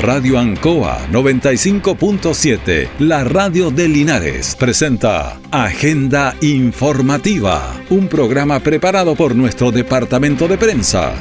Radio 0.00 0.38
Ancoa 0.38 1.08
95.7, 1.10 2.88
la 3.00 3.24
radio 3.24 3.72
de 3.72 3.88
Linares, 3.88 4.54
presenta 4.54 5.40
Agenda 5.50 6.36
Informativa, 6.40 7.74
un 7.90 8.06
programa 8.06 8.60
preparado 8.60 9.16
por 9.16 9.34
nuestro 9.34 9.72
departamento 9.72 10.46
de 10.46 10.56
prensa. 10.56 11.14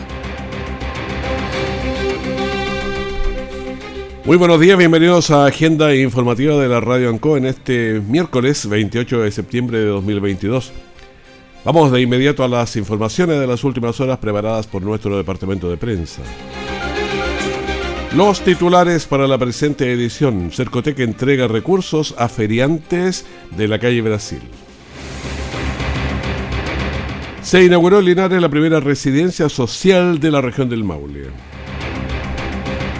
Muy 4.26 4.37
buenos 4.37 4.60
días, 4.60 4.78
bienvenidos 4.78 5.31
a 5.31 5.47
Agenda 5.47 5.96
Informativa 5.96 6.55
de 6.57 6.67
la 6.67 6.79
Radio 6.79 7.09
Ancoa 7.09 7.39
en 7.39 7.47
este 7.47 7.99
miércoles 8.07 8.69
28 8.69 9.21
de 9.21 9.31
septiembre 9.31 9.79
de 9.79 9.85
2022. 9.85 10.71
Vamos 11.65 11.91
de 11.91 11.99
inmediato 11.99 12.44
a 12.44 12.47
las 12.47 12.75
informaciones 12.75 13.39
de 13.39 13.47
las 13.47 13.63
últimas 13.63 13.99
horas 13.99 14.19
preparadas 14.19 14.67
por 14.67 14.83
nuestro 14.83 15.17
departamento 15.17 15.67
de 15.67 15.78
prensa. 15.78 16.21
Los 18.16 18.41
titulares 18.41 19.05
para 19.05 19.27
la 19.27 19.38
presente 19.38 19.91
edición. 19.91 20.49
Cercotec 20.52 20.99
entrega 20.99 21.47
recursos 21.47 22.16
a 22.17 22.30
feriantes 22.30 23.25
de 23.55 23.67
la 23.67 23.80
calle 23.80 24.02
Brasil. 24.02 24.41
Se 27.41 27.63
inauguró 27.63 27.99
en 27.99 28.05
Linares 28.05 28.41
la 28.41 28.49
primera 28.49 28.80
residencia 28.80 29.49
social 29.49 30.20
de 30.20 30.31
la 30.31 30.41
región 30.41 30.70
del 30.70 30.85
Maule. 30.85 31.27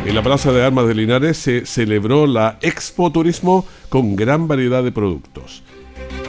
En 0.06 0.14
la 0.14 0.22
Plaza 0.22 0.52
de 0.52 0.64
Armas 0.64 0.88
de 0.88 0.96
Linares 0.96 1.38
se 1.38 1.66
celebró 1.66 2.28
la 2.28 2.60
Expo 2.62 3.12
Turismo 3.12 3.66
con 3.90 4.16
gran 4.16 4.48
variedad 4.48 4.84
de 4.84 4.92
productos. 4.92 5.64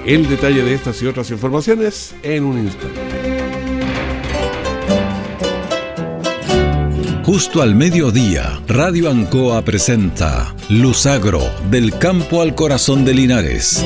El 0.07 0.29
detalle 0.29 0.63
de 0.63 0.75
estas 0.75 1.03
y 1.03 1.07
otras 1.07 1.31
informaciones 1.31 2.15
en 2.23 2.45
un 2.45 2.59
instante. 2.59 2.98
Justo 7.29 7.61
al 7.61 7.75
mediodía, 7.75 8.59
Radio 8.69 9.11
Ancoa 9.11 9.61
presenta 9.61 10.55
Luzagro, 10.71 11.43
del 11.71 11.99
campo 11.99 12.41
al 12.41 12.55
corazón 12.55 13.05
de 13.05 13.13
Linares. 13.13 13.85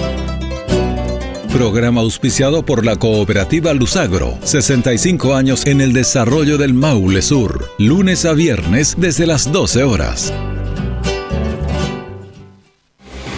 Programa 1.53 2.03
auspiciado 2.03 2.65
por 2.65 2.87
la 2.87 2.95
cooperativa 2.95 3.75
Luzagro, 3.75 4.39
65 4.45 5.35
años 5.35 5.67
en 5.67 5.81
el 5.81 5.93
desarrollo 5.93 6.57
del 6.57 6.73
Maule 6.73 7.21
Sur, 7.21 7.69
lunes 7.79 8.25
a 8.27 8.33
viernes 8.33 8.95
desde 8.97 9.27
las 9.27 9.51
12 9.51 9.83
horas. 9.83 10.33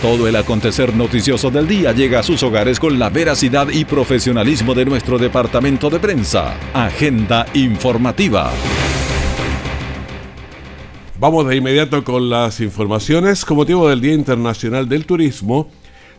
Todo 0.02 0.28
el 0.28 0.36
acontecer 0.36 0.94
noticioso 0.94 1.50
del 1.50 1.66
día 1.66 1.92
llega 1.92 2.20
a 2.20 2.22
sus 2.22 2.42
hogares 2.42 2.78
con 2.78 2.98
la 2.98 3.08
veracidad 3.08 3.69
y 3.70 3.86
profesionalismo 3.86 4.75
de 4.75 4.84
nuestro 4.84 5.16
departamento 5.16 5.88
de 5.88 5.98
prensa. 5.98 6.58
Agenda 6.75 7.47
informativa. 7.55 8.52
Vamos 11.25 11.47
de 11.47 11.56
inmediato 11.56 12.05
con 12.05 12.28
las 12.28 12.61
informaciones. 12.61 13.47
Con 13.47 13.56
motivo 13.56 13.89
del 13.89 14.03
Día 14.03 14.12
Internacional 14.12 14.86
del 14.91 15.06
Turismo, 15.06 15.70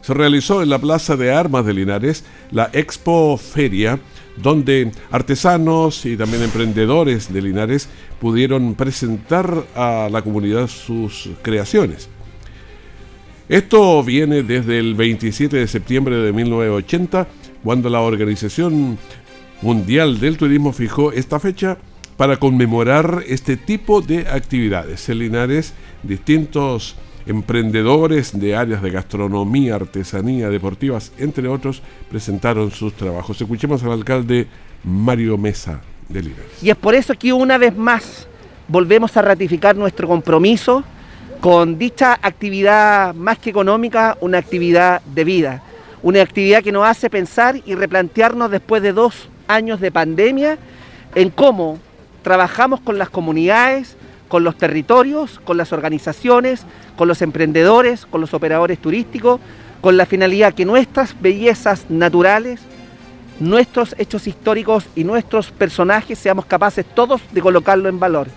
se 0.01 0.15
realizó 0.15 0.63
en 0.63 0.69
la 0.71 0.79
Plaza 0.79 1.15
de 1.15 1.31
Armas 1.31 1.63
de 1.63 1.75
Linares 1.75 2.25
la 2.49 2.71
Expo 2.73 3.37
Feria, 3.37 3.99
donde 4.35 4.91
artesanos 5.11 6.07
y 6.07 6.17
también 6.17 6.41
emprendedores 6.41 7.31
de 7.31 7.39
Linares 7.39 7.87
pudieron 8.19 8.73
presentar 8.73 9.67
a 9.75 10.09
la 10.11 10.23
comunidad 10.23 10.67
sus 10.67 11.29
creaciones. 11.43 12.09
Esto 13.47 14.03
viene 14.03 14.41
desde 14.41 14.79
el 14.79 14.95
27 14.95 15.55
de 15.55 15.67
septiembre 15.67 16.15
de 16.15 16.33
1980, 16.33 17.27
cuando 17.63 17.91
la 17.91 18.01
Organización 18.01 18.97
Mundial 19.61 20.19
del 20.19 20.37
Turismo 20.37 20.73
fijó 20.73 21.11
esta 21.11 21.39
fecha 21.39 21.77
para 22.17 22.37
conmemorar 22.37 23.23
este 23.27 23.57
tipo 23.57 24.01
de 24.01 24.27
actividades. 24.27 25.07
En 25.09 25.19
Linares, 25.19 25.73
distintos 26.03 26.95
emprendedores 27.25 28.39
de 28.39 28.55
áreas 28.55 28.81
de 28.81 28.91
gastronomía, 28.91 29.75
artesanía, 29.75 30.49
deportivas, 30.49 31.11
entre 31.17 31.47
otros, 31.47 31.81
presentaron 32.09 32.71
sus 32.71 32.93
trabajos. 32.93 33.41
Escuchemos 33.41 33.83
al 33.83 33.91
alcalde 33.91 34.47
Mario 34.83 35.37
Mesa 35.37 35.81
de 36.07 36.21
Linares. 36.21 36.63
Y 36.63 36.69
es 36.69 36.75
por 36.75 36.95
eso 36.95 37.15
que 37.15 37.33
una 37.33 37.57
vez 37.57 37.75
más 37.75 38.27
volvemos 38.67 39.15
a 39.17 39.21
ratificar 39.21 39.75
nuestro 39.75 40.07
compromiso 40.07 40.83
con 41.41 41.77
dicha 41.77 42.17
actividad 42.21 43.13
más 43.13 43.39
que 43.39 43.49
económica, 43.49 44.17
una 44.21 44.37
actividad 44.37 45.01
de 45.01 45.23
vida, 45.23 45.63
una 46.01 46.21
actividad 46.21 46.63
que 46.63 46.71
nos 46.71 46.87
hace 46.87 47.09
pensar 47.09 47.59
y 47.65 47.75
replantearnos 47.75 48.49
después 48.51 48.81
de 48.81 48.93
dos 48.93 49.29
años 49.47 49.79
de 49.79 49.91
pandemia 49.91 50.57
en 51.13 51.29
cómo 51.29 51.79
trabajamos 52.25 52.81
con 52.81 52.97
las 52.97 53.11
comunidades, 53.11 53.95
con 54.27 54.43
los 54.43 54.57
territorios, 54.57 55.39
con 55.45 55.57
las 55.57 55.71
organizaciones, 55.71 56.65
con 56.97 57.07
los 57.07 57.21
emprendedores, 57.21 58.07
con 58.07 58.19
los 58.19 58.33
operadores 58.33 58.79
turísticos, 58.79 59.39
con 59.79 59.95
la 59.95 60.07
finalidad 60.07 60.55
que 60.55 60.65
nuestras 60.65 61.15
bellezas 61.21 61.85
naturales, 61.87 62.61
nuestros 63.39 63.93
hechos 63.99 64.25
históricos 64.25 64.87
y 64.95 65.03
nuestros 65.03 65.51
personajes 65.51 66.17
seamos 66.17 66.47
capaces 66.47 66.83
todos 66.95 67.21
de 67.31 67.41
colocarlo 67.41 67.89
en 67.89 67.99
valor. 67.99 68.27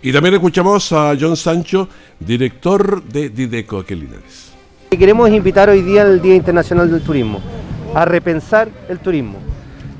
Y 0.00 0.12
también 0.12 0.34
escuchamos 0.34 0.92
a 0.92 1.16
John 1.20 1.36
Sancho, 1.36 1.88
director 2.20 3.02
de 3.02 3.28
Dideco 3.28 3.80
Aquelinares. 3.80 4.52
Queremos 4.90 5.28
invitar 5.30 5.68
hoy 5.68 5.82
día 5.82 6.02
al 6.02 6.22
Día 6.22 6.36
Internacional 6.36 6.88
del 6.88 7.02
Turismo 7.02 7.40
a 7.92 8.04
repensar 8.04 8.68
el 8.88 9.00
turismo 9.00 9.40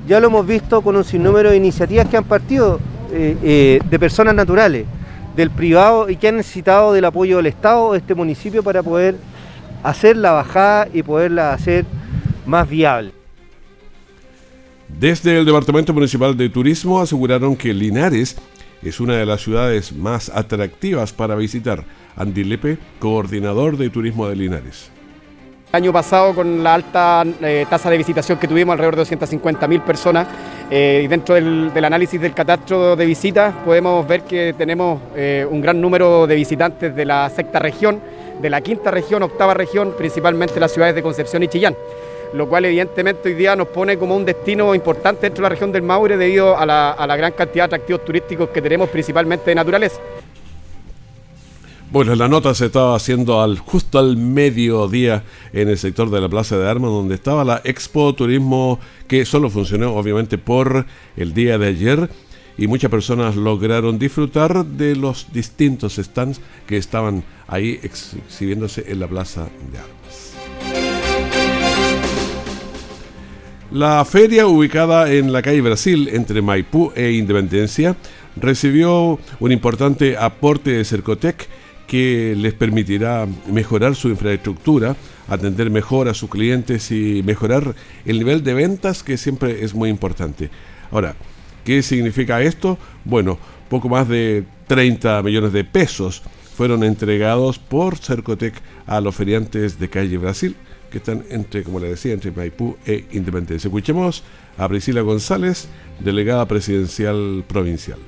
ya 0.07 0.19
lo 0.19 0.27
hemos 0.27 0.47
visto 0.47 0.81
con 0.81 0.95
un 0.95 1.03
sinnúmero 1.03 1.51
de 1.51 1.57
iniciativas 1.57 2.07
que 2.07 2.17
han 2.17 2.23
partido 2.23 2.79
eh, 3.11 3.37
eh, 3.43 3.79
de 3.87 3.99
personas 3.99 4.33
naturales, 4.33 4.85
del 5.35 5.51
privado 5.51 6.09
y 6.09 6.15
que 6.15 6.29
han 6.29 6.37
necesitado 6.37 6.93
del 6.93 7.05
apoyo 7.05 7.37
del 7.37 7.47
Estado 7.47 7.91
de 7.91 7.99
este 7.99 8.15
municipio 8.15 8.63
para 8.63 8.81
poder 8.81 9.15
hacer 9.83 10.17
la 10.17 10.31
bajada 10.31 10.87
y 10.93 11.03
poderla 11.03 11.53
hacer 11.53 11.85
más 12.45 12.67
viable. 12.67 13.11
Desde 14.87 15.37
el 15.37 15.45
Departamento 15.45 15.93
Municipal 15.93 16.35
de 16.35 16.49
Turismo 16.49 17.01
aseguraron 17.01 17.55
que 17.55 17.73
Linares 17.73 18.37
es 18.81 18.99
una 18.99 19.15
de 19.15 19.25
las 19.25 19.41
ciudades 19.41 19.93
más 19.93 20.29
atractivas 20.29 21.11
para 21.11 21.35
visitar. 21.35 21.83
Andy 22.15 22.45
Lepe, 22.45 22.77
coordinador 22.99 23.77
de 23.77 23.89
turismo 23.89 24.27
de 24.27 24.35
Linares. 24.35 24.89
Año 25.73 25.91
pasado 25.91 26.33
con 26.33 26.63
la 26.63 26.75
alta 26.75 27.25
eh, 27.41 27.65
tasa 27.69 27.89
de 27.89 27.97
visitación 27.97 28.39
que 28.39 28.47
tuvimos, 28.47 28.71
alrededor 28.71 28.95
de 28.95 29.03
250.000 29.03 29.81
personas, 29.83 30.25
eh, 30.71 31.01
y 31.03 31.07
dentro 31.07 31.35
del, 31.35 31.83
análisis 31.83 32.21
del 32.21 32.33
catastro 32.33 32.95
de 32.95 33.05
visitas 33.05 33.53
podemos 33.65 34.07
ver 34.07 34.21
que 34.21 34.55
tenemos 34.57 35.01
eh, 35.13 35.45
un 35.49 35.59
gran 35.59 35.81
número 35.81 36.25
de 36.25 36.35
visitantes 36.35 36.95
de 36.95 37.03
la 37.03 37.29
sexta 37.29 37.59
región, 37.59 37.99
de 38.41 38.49
la 38.49 38.61
quinta 38.61 38.91
región, 38.91 39.23
octava 39.23 39.53
región, 39.53 39.93
principalmente 39.97 40.57
las 40.57 40.71
ciudades 40.71 40.95
de 40.95 41.03
Concepción 41.03 41.43
y 41.43 41.49
Chillán, 41.49 41.75
lo 42.31 42.47
cual 42.47 42.63
evidentemente 42.63 43.27
hoy 43.27 43.35
día 43.35 43.53
nos 43.57 43.67
pone 43.67 43.97
como 43.97 44.15
un 44.15 44.23
destino 44.23 44.73
importante 44.73 45.23
dentro 45.23 45.41
de 45.41 45.49
la 45.49 45.49
región 45.49 45.73
del 45.73 45.81
Maure 45.81 46.15
debido 46.15 46.57
a 46.57 46.65
la 46.65 47.15
gran 47.17 47.33
cantidad 47.33 47.63
de 47.67 47.75
atractivos 47.75 48.05
turísticos 48.05 48.49
que 48.51 48.61
tenemos 48.61 48.87
principalmente 48.87 49.51
de 49.51 49.55
naturaleza. 49.55 49.99
Bueno, 51.89 52.15
la 52.15 52.27
nota 52.27 52.53
se 52.53 52.65
estaba 52.65 52.97
haciendo 52.97 53.41
al, 53.41 53.59
justo 53.59 53.97
al 53.97 54.17
mediodía 54.17 55.23
en 55.53 55.69
el 55.69 55.77
sector 55.77 56.09
de 56.09 56.19
la 56.19 56.27
Plaza 56.27 56.57
de 56.57 56.69
Armas, 56.69 56.91
donde 56.91 57.15
estaba 57.15 57.45
la 57.45 57.61
Expo 57.63 58.13
Turismo, 58.13 58.77
que 59.07 59.23
solo 59.23 59.49
funcionó 59.49 59.93
obviamente 59.95 60.37
por 60.37 60.85
el 61.15 61.33
día 61.33 61.57
de 61.57 61.67
ayer, 61.67 62.09
y 62.57 62.67
muchas 62.67 62.91
personas 62.91 63.37
lograron 63.37 63.97
disfrutar 63.97 64.65
de 64.65 64.97
los 64.97 65.31
distintos 65.31 65.95
stands 65.95 66.41
que 66.65 66.75
estaban 66.75 67.23
ahí 67.47 67.79
exhibiéndose 67.81 68.83
en 68.91 68.99
la 68.99 69.07
Plaza 69.07 69.47
de 69.71 69.77
Armas. 69.77 70.33
La 73.71 74.03
feria 74.03 74.47
ubicada 74.47 75.11
en 75.11 75.31
la 75.31 75.41
calle 75.41 75.61
Brasil 75.61 76.09
entre 76.11 76.41
Maipú 76.41 76.91
e 76.95 77.11
Independencia 77.11 77.95
recibió 78.35 79.19
un 79.39 79.51
importante 79.51 80.17
aporte 80.17 80.71
de 80.71 80.85
Cercotec 80.85 81.47
que 81.87 82.35
les 82.37 82.53
permitirá 82.53 83.27
mejorar 83.49 83.95
su 83.95 84.09
infraestructura, 84.09 84.95
atender 85.27 85.69
mejor 85.69 86.09
a 86.09 86.13
sus 86.13 86.29
clientes 86.29 86.91
y 86.91 87.23
mejorar 87.25 87.73
el 88.05 88.19
nivel 88.19 88.43
de 88.43 88.53
ventas 88.53 89.03
que 89.03 89.17
siempre 89.17 89.63
es 89.63 89.73
muy 89.73 89.89
importante. 89.89 90.49
Ahora, 90.91 91.15
¿qué 91.63 91.81
significa 91.81 92.41
esto? 92.41 92.77
Bueno, 93.05 93.39
poco 93.69 93.89
más 93.89 94.07
de 94.07 94.43
30 94.67 95.23
millones 95.23 95.53
de 95.53 95.63
pesos 95.63 96.21
fueron 96.55 96.83
entregados 96.83 97.57
por 97.57 97.97
Cercotec 97.97 98.55
a 98.85 98.99
los 98.99 99.15
feriantes 99.15 99.79
de 99.79 99.89
calle 99.89 100.17
Brasil, 100.17 100.55
que 100.91 100.97
están 100.97 101.23
entre, 101.29 101.63
como 101.63 101.79
le 101.79 101.89
decía, 101.89 102.13
entre 102.13 102.31
Maipú 102.31 102.77
e 102.85 103.05
Independencia. 103.11 103.67
Escuchemos 103.67 104.23
a 104.57 104.67
Priscila 104.67 105.01
González, 105.01 105.67
delegada 105.99 106.47
presidencial 106.47 107.43
provincial 107.47 107.99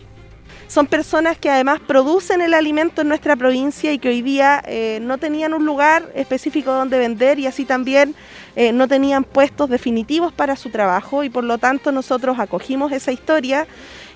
son 0.70 0.86
personas 0.86 1.38
que 1.38 1.50
además 1.50 1.82
producen 1.86 2.42
el 2.42 2.54
alimento 2.54 3.02
en 3.02 3.08
nuestra 3.08 3.36
provincia 3.36 3.92
y 3.92 3.98
que 3.98 4.10
hoy 4.10 4.22
día 4.22 4.64
eh, 4.68 5.00
no 5.02 5.18
tenían 5.18 5.56
un 5.56 5.66
lugar 5.66 6.12
específico 6.14 6.72
donde 6.72 7.00
vender 7.00 7.40
y 7.40 7.48
así 7.48 7.66
también 7.66 8.14
eh, 8.56 8.72
no 8.72 8.88
tenían 8.88 9.24
puestos 9.24 9.68
definitivos 9.68 10.32
para 10.32 10.56
su 10.56 10.70
trabajo 10.70 11.24
y 11.24 11.30
por 11.32 11.44
lo 11.44 11.58
tanto 11.58 11.92
nosotros 11.92 12.38
acogimos 12.38 12.92
esa 12.92 13.12
historia 13.12 13.66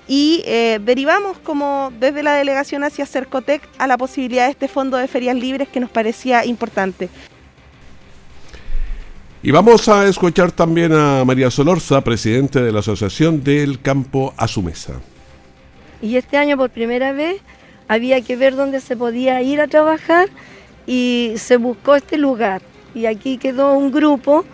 y 0.06 0.42
eh, 0.46 0.78
derivamos 0.80 1.38
como 1.38 1.92
desde 1.98 2.22
la 2.22 2.34
delegación 2.34 2.84
hacia 2.84 3.04
Cercotec 3.04 3.68
a 3.78 3.88
la 3.88 3.98
posibilidad 3.98 4.44
de 4.44 4.52
este 4.52 4.68
fondo 4.68 4.96
de 4.96 5.08
ferias 5.08 5.34
libres 5.34 5.68
que 5.68 5.80
nos 5.80 5.90
parecía 5.90 6.44
importante. 6.44 7.08
Y 9.42 9.50
vamos 9.50 9.88
a 9.88 10.06
escuchar 10.06 10.52
también 10.52 10.92
a 10.92 11.24
María 11.24 11.50
Solorza, 11.50 12.00
presidente 12.02 12.62
de 12.62 12.70
la 12.70 12.78
Asociación 12.78 13.42
del 13.42 13.80
Campo 13.82 14.32
a 14.36 14.46
su 14.46 14.62
mesa. 14.62 15.00
Y 16.04 16.18
este 16.18 16.36
año 16.36 16.58
por 16.58 16.68
primera 16.68 17.12
vez 17.12 17.40
había 17.88 18.20
que 18.20 18.36
ver 18.36 18.56
dónde 18.56 18.80
se 18.80 18.94
podía 18.94 19.40
ir 19.40 19.62
a 19.62 19.68
trabajar 19.68 20.28
y 20.86 21.32
se 21.36 21.56
buscó 21.56 21.94
este 21.94 22.18
lugar. 22.18 22.60
Y 22.94 23.06
aquí 23.06 23.38
quedó 23.38 23.72
un 23.72 23.90
grupo 23.90 24.44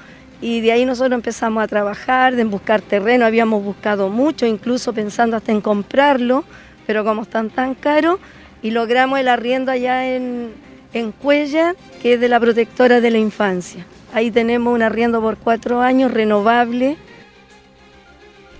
y 0.41 0.61
de 0.61 0.70
ahí 0.70 0.85
nosotros 0.85 1.12
empezamos 1.12 1.61
a 1.64 1.67
trabajar, 1.67 2.38
en 2.38 2.50
buscar 2.50 2.82
terreno, 2.82 3.26
habíamos 3.26 3.64
buscado 3.64 4.11
mucho, 4.11 4.47
incluso 4.47 4.93
pensando 4.93 5.37
hasta 5.37 5.50
en 5.50 5.61
comprarlo, 5.61 6.44
pero 6.87 7.05
como 7.05 7.23
están 7.23 7.50
tan 7.50 7.75
caros, 7.75 8.20
y 8.62 8.70
logramos 8.70 9.19
el 9.19 9.26
arriendo 9.26 9.73
allá 9.73 10.06
en, 10.06 10.53
en 10.93 11.11
Cuella, 11.11 11.75
que 12.00 12.14
es 12.14 12.20
de 12.20 12.29
la 12.29 12.38
protectora 12.38 13.00
de 13.00 13.11
la 13.11 13.19
infancia. 13.19 13.85
Ahí 14.12 14.31
tenemos 14.31 14.73
un 14.73 14.82
arriendo 14.82 15.20
por 15.20 15.37
cuatro 15.37 15.81
años 15.81 16.12
renovable. 16.12 16.96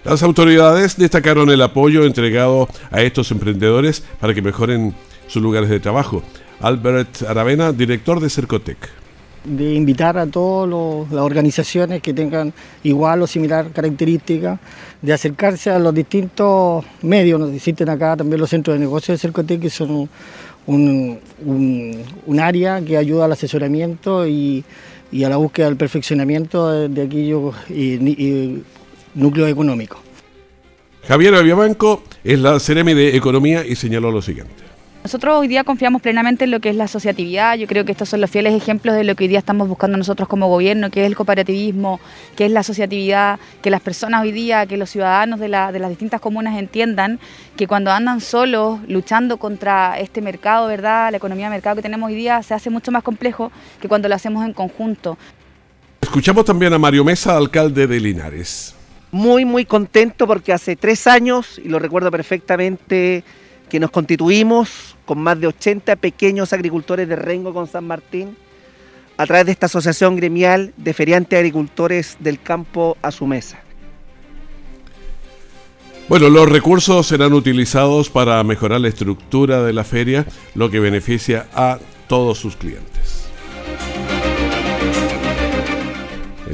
Las 0.05 0.23
autoridades 0.23 0.97
destacaron 0.97 1.51
el 1.51 1.61
apoyo 1.61 2.05
entregado 2.05 2.69
a 2.91 3.03
estos 3.03 3.31
emprendedores 3.33 4.03
para 4.19 4.33
que 4.33 4.41
mejoren 4.41 4.95
sus 5.27 5.43
lugares 5.43 5.69
de 5.69 5.79
trabajo. 5.79 6.23
Albert 6.61 7.23
Aravena, 7.29 7.73
director 7.73 8.19
de 8.19 8.31
Cercotec. 8.31 8.79
De 9.45 9.75
invitar 9.75 10.17
a 10.17 10.27
todas 10.27 10.69
las 11.11 11.23
organizaciones 11.23 12.01
que 12.01 12.15
tengan 12.15 12.53
igual 12.83 13.21
o 13.23 13.27
similar 13.27 13.73
característica, 13.73 14.59
de 15.03 15.13
acercarse 15.13 15.71
a 15.71 15.79
los 15.79 15.95
distintos 15.95 16.85
medios. 17.03 17.39
Nos 17.39 17.53
existen 17.53 17.89
acá 17.91 18.17
también 18.17 18.41
los 18.41 18.49
centros 18.49 18.75
de 18.75 18.81
negocios 18.81 19.19
de 19.19 19.21
Cercotec, 19.21 19.61
que 19.61 19.71
son 19.71 20.09
un, 20.67 22.41
área 22.41 22.81
que 22.81 22.97
ayuda 22.97 23.27
al 23.27 23.33
asesoramiento 23.33 24.27
y 24.27 24.65
y 25.13 25.25
a 25.25 25.29
la 25.29 25.37
búsqueda 25.37 25.67
del 25.67 25.77
perfeccionamiento 25.77 26.89
de, 26.89 27.03
aquellos 27.03 27.55
núcleos 29.15 29.51
económicos. 29.51 30.01
Javier 31.07 31.35
Aviabanco 31.35 32.03
es 32.23 32.39
la 32.39 32.61
Ceremi 32.61 32.95
de 32.95 33.17
Economía 33.17 33.65
y 33.67 33.75
señaló 33.75 34.11
lo 34.11 34.23
siguiente. 34.23 34.71
Nosotros 35.03 35.35
hoy 35.39 35.49
día 35.49 35.65
confiamos 35.65 36.03
plenamente 36.03 36.45
en 36.45 36.51
lo 36.51 36.61
que 36.61 36.69
es 36.69 36.77
la 36.77 36.85
asociatividad. 36.85 37.57
Yo 37.57 37.67
creo 37.67 37.87
que 37.87 37.93
estos 37.93 38.11
son 38.11 38.21
los 38.21 38.29
fieles 38.29 38.53
ejemplos 38.53 38.95
de 38.95 39.03
lo 39.03 39.15
que 39.15 39.25
hoy 39.25 39.29
día 39.29 39.39
estamos 39.39 39.67
buscando 39.67 39.97
nosotros 39.97 40.29
como 40.29 40.49
gobierno, 40.49 40.91
que 40.91 41.01
es 41.01 41.07
el 41.07 41.17
cooperativismo, 41.17 42.01
que 42.37 42.45
es 42.45 42.53
la 42.53 42.61
asociatividad, 42.61 43.41
que 43.63 43.71
las 43.71 43.81
personas 43.81 44.23
hoy 44.23 44.31
día, 44.31 44.67
que 44.67 44.77
los 44.77 44.91
ciudadanos 44.91 45.41
de, 45.41 45.47
de 45.47 45.79
las 45.79 45.89
distintas 45.89 46.21
comunas 46.21 46.59
entiendan 46.59 47.19
que 47.57 47.67
cuando 47.67 47.91
andan 47.91 48.21
solos 48.21 48.81
luchando 48.89 49.39
contra 49.39 49.99
este 49.99 50.21
mercado, 50.21 50.67
¿verdad? 50.67 51.11
La 51.11 51.17
economía 51.17 51.47
de 51.47 51.53
mercado 51.53 51.77
que 51.77 51.83
tenemos 51.83 52.09
hoy 52.09 52.15
día 52.15 52.43
se 52.43 52.53
hace 52.53 52.69
mucho 52.69 52.93
más 52.93 53.03
complejo 53.03 53.51
que 53.81 53.89
cuando 53.89 54.07
lo 54.07 54.15
hacemos 54.15 54.45
en 54.45 54.53
conjunto. 54.53 55.17
Escuchamos 56.03 56.45
también 56.45 56.75
a 56.75 56.79
Mario 56.79 57.05
Mesa, 57.05 57.39
alcalde 57.39 57.87
de 57.87 58.01
Linares. 58.01 58.75
Muy, 59.13 59.45
muy 59.45 59.65
contento 59.65 60.27
porque 60.27 60.53
hace 60.53 60.77
tres 60.77 61.07
años, 61.07 61.61
y 61.63 61.69
lo 61.69 61.79
recuerdo 61.79 62.11
perfectamente, 62.11 63.25
que 63.69 63.81
nos 63.81 63.91
constituimos 63.91 64.97
con 65.05 65.19
más 65.19 65.41
de 65.41 65.49
80 65.49 65.97
pequeños 65.97 66.53
agricultores 66.53 67.09
de 67.09 67.17
Rengo 67.17 67.53
con 67.53 67.67
San 67.67 67.87
Martín 67.87 68.37
a 69.17 69.27
través 69.27 69.47
de 69.47 69.53
esta 69.53 69.67
asociación 69.67 70.17
gremial 70.17 70.73
de 70.77 70.95
feriantes 70.95 71.39
agricultores 71.39 72.17
del 72.21 72.41
campo 72.41 72.97
a 73.03 73.11
su 73.11 73.27
mesa. 73.27 73.61
Bueno, 76.09 76.29
los 76.29 76.49
recursos 76.49 77.07
serán 77.07 77.35
utilizados 77.35 78.11
para 78.11 78.43
mejorar 78.43 78.81
la 78.81 78.89
estructura 78.89 79.63
de 79.63 79.73
la 79.73 79.85
feria, 79.85 80.27
lo 80.55 80.71
que 80.71 80.81
beneficia 80.81 81.47
a 81.55 81.79
todos 82.09 82.39
sus 82.39 82.57
clientes. 82.57 83.20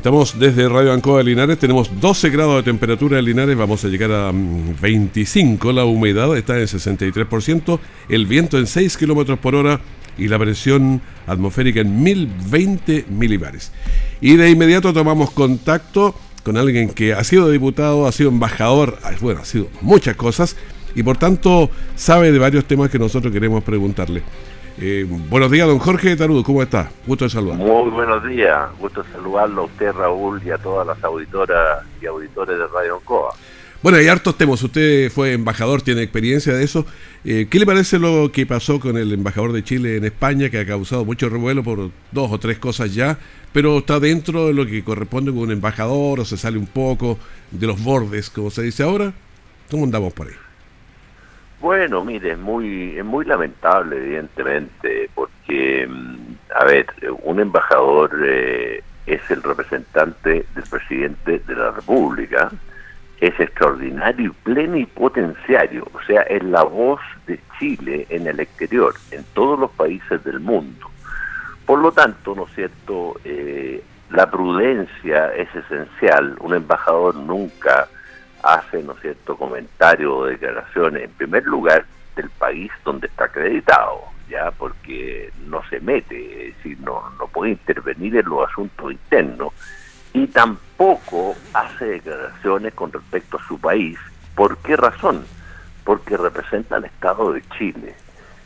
Estamos 0.07 0.39
desde 0.39 0.69
Radio 0.69 0.93
Ancoa 0.93 1.19
de 1.19 1.25
Linares, 1.25 1.59
tenemos 1.59 1.91
12 2.01 2.31
grados 2.31 2.59
de 2.59 2.63
temperatura 2.63 3.19
en 3.19 3.25
Linares, 3.25 3.57
vamos 3.57 3.85
a 3.85 3.89
llegar 3.89 4.13
a 4.13 4.31
25, 4.33 5.67
mm, 5.67 5.75
la 5.75 5.85
humedad 5.85 6.37
está 6.37 6.61
en 6.61 6.69
63%, 6.69 7.81
el 8.09 8.27
viento 8.27 8.57
en 8.57 8.69
6 8.69 8.97
kilómetros 8.99 9.37
por 9.41 9.57
hora 9.57 9.81
y 10.17 10.29
la 10.29 10.39
presión 10.39 11.03
atmosférica 11.27 11.81
en 11.81 12.05
1020 12.05 13.07
milibares. 13.09 13.73
Y 14.21 14.37
de 14.37 14.49
inmediato 14.49 14.93
tomamos 14.93 15.33
contacto 15.33 16.15
con 16.45 16.57
alguien 16.57 16.91
que 16.91 17.13
ha 17.13 17.25
sido 17.25 17.51
diputado, 17.51 18.07
ha 18.07 18.13
sido 18.13 18.31
embajador, 18.31 19.01
ah, 19.03 19.11
bueno, 19.21 19.41
ha 19.41 19.45
sido 19.45 19.67
muchas 19.81 20.15
cosas 20.15 20.55
y 20.95 21.03
por 21.03 21.17
tanto 21.17 21.69
sabe 21.97 22.31
de 22.31 22.39
varios 22.39 22.65
temas 22.65 22.91
que 22.91 23.01
nosotros 23.01 23.33
queremos 23.33 23.65
preguntarle. 23.65 24.23
Eh, 24.79 25.07
buenos 25.09 25.51
días, 25.51 25.67
don 25.67 25.79
Jorge 25.79 26.17
Tarudo, 26.17 26.43
¿cómo 26.43 26.63
está? 26.63 26.91
Gusto 27.07 27.25
de 27.25 27.31
saludar. 27.31 27.57
Muy 27.57 27.91
buenos 27.91 28.23
días, 28.29 28.69
gusto 28.79 29.03
de 29.03 29.11
saludarlo 29.11 29.63
a 29.63 29.65
usted, 29.65 29.93
Raúl, 29.93 30.43
y 30.45 30.51
a 30.51 30.59
todas 30.59 30.87
las 30.87 31.03
auditoras 31.03 31.83
y 32.03 32.07
auditores 32.07 32.59
de 32.59 32.67
Radio 32.67 32.97
Ancoa. 32.97 33.35
Bueno, 33.83 33.99
hay 33.99 34.09
hartos 34.09 34.37
temas. 34.37 34.63
Usted 34.63 35.11
fue 35.11 35.33
embajador, 35.33 35.81
tiene 35.81 36.03
experiencia 36.03 36.53
de 36.53 36.65
eso. 36.65 36.85
Eh, 37.25 37.47
¿Qué 37.49 37.59
le 37.59 37.65
parece 37.65 37.99
lo 37.99 38.31
que 38.33 38.45
pasó 38.45 38.79
con 38.81 38.99
el 38.99 39.13
embajador 39.13 39.53
de 39.53 39.65
Chile 39.65 39.97
en 39.97 40.05
España, 40.05 40.51
que 40.51 40.59
ha 40.59 40.67
causado 40.67 41.05
mucho 41.05 41.29
revuelo 41.29 41.63
por 41.63 41.91
dos 42.13 42.33
o 42.33 42.39
tres 42.39 42.59
cosas 42.59 42.95
ya, 42.95 43.19
pero 43.53 43.79
está 43.79 43.99
dentro 43.99 44.49
de 44.49 44.55
lo 44.55 44.67
que 44.67 44.85
corresponde 44.85 45.31
con 45.31 45.41
un 45.41 45.53
embajador 45.53 46.21
o 46.21 46.25
se 46.25 46.37
sale 46.37 46.59
un 46.59 46.67
poco 46.67 47.19
de 47.51 47.67
los 47.67 47.83
bordes, 47.83 48.29
como 48.29 48.51
se 48.51 48.63
dice 48.63 48.83
ahora? 48.83 49.13
¿Cómo 49.71 49.85
andamos 49.85 50.13
por 50.13 50.27
ahí? 50.29 50.35
Bueno, 51.61 52.05
mire, 52.05 52.33
es 52.33 52.39
muy, 52.39 52.99
es 52.99 53.05
muy 53.05 53.25
lamentable, 53.25 53.97
evidentemente, 53.97 55.09
porque, 55.15 55.87
mm, 55.89 56.17
a 56.55 56.65
ver, 56.65 56.87
un 57.23 57.41
embajador 57.41 58.11
eh, 58.25 58.83
es 59.07 59.31
el 59.31 59.43
representante 59.43 60.45
del 60.55 60.65
presidente 60.69 61.39
de 61.39 61.55
la 61.55 61.71
República, 61.71 62.51
es 63.21 63.41
extraordinario 63.41 64.27
y 64.31 64.45
plenipotenciario, 64.45 65.89
o 65.95 66.03
sea, 66.03 66.23
es 66.23 66.43
la 66.45 66.63
voz 66.63 67.01
de 67.27 67.41
Chile 67.59 68.07
en 68.11 68.27
el 68.27 68.41
exterior, 68.41 68.95
en 69.11 69.25
todos 69.33 69.59
los 69.59 69.71
países 69.71 70.23
del 70.25 70.41
mundo. 70.41 70.91
Por 71.65 71.79
lo 71.79 71.91
tanto, 71.91 72.35
¿no 72.35 72.45
es 72.45 72.55
cierto?, 72.55 73.19
eh, 73.25 73.83
la 74.11 74.31
prudencia 74.31 75.35
es 75.35 75.49
esencial, 75.55 76.37
un 76.41 76.55
embajador 76.55 77.17
nunca 77.17 77.89
hace, 78.47 78.83
¿no 78.83 78.93
es 78.93 79.01
cierto?, 79.01 79.37
comentarios 79.37 80.13
o 80.13 80.25
declaraciones, 80.25 81.05
en 81.05 81.11
primer 81.11 81.45
lugar, 81.45 81.85
del 82.15 82.31
país 82.31 82.71
donde 82.85 83.09
está 83.09 83.25
acreditado, 83.25 84.01
ya, 84.29 84.51
porque 84.51 85.31
no 85.47 85.63
se 85.69 85.81
mete, 85.81 86.49
es 86.49 86.57
decir, 86.57 86.79
no, 86.81 87.11
no 87.19 87.27
puede 87.29 87.53
intervenir 87.53 88.17
en 88.17 88.27
los 88.29 88.49
asuntos 88.49 88.91
internos 88.93 89.53
y 90.13 90.27
tampoco 90.29 91.37
hace 91.53 91.85
declaraciones 91.85 92.73
con 92.73 92.91
respecto 92.91 93.37
a 93.37 93.47
su 93.47 93.61
país. 93.61 93.99
¿Por 94.35 94.57
qué 94.59 94.77
razón? 94.77 95.27
Porque 95.85 96.17
representa 96.17 96.77
al 96.77 96.87
Estado 96.87 97.33
de 97.33 97.43
Chile. 97.59 97.95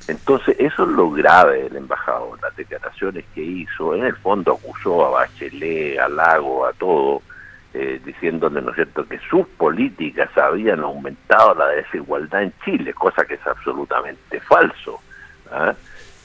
Entonces, 0.08 0.56
eso 0.58 0.82
es 0.82 0.88
lo 0.88 1.10
grave 1.12 1.62
del 1.64 1.76
embajador, 1.76 2.40
las 2.42 2.56
declaraciones 2.56 3.24
que 3.34 3.42
hizo. 3.42 3.94
En 3.94 4.04
el 4.04 4.16
fondo 4.16 4.54
acusó 4.54 5.06
a 5.06 5.10
Bachelet, 5.10 6.00
a 6.00 6.08
Lago, 6.08 6.66
a 6.66 6.72
todo, 6.72 7.22
eh, 7.72 8.00
diciéndole, 8.04 8.60
¿no 8.60 8.70
es 8.70 8.76
cierto?, 8.76 9.06
que 9.06 9.18
sus 9.30 9.46
políticas 9.46 10.36
habían 10.36 10.80
aumentado 10.80 11.54
la 11.54 11.68
desigualdad 11.68 12.42
en 12.42 12.52
Chile, 12.64 12.92
cosa 12.92 13.24
que 13.24 13.34
es 13.34 13.46
absolutamente 13.46 14.40
falso. 14.40 15.00
¿ah? 15.52 15.72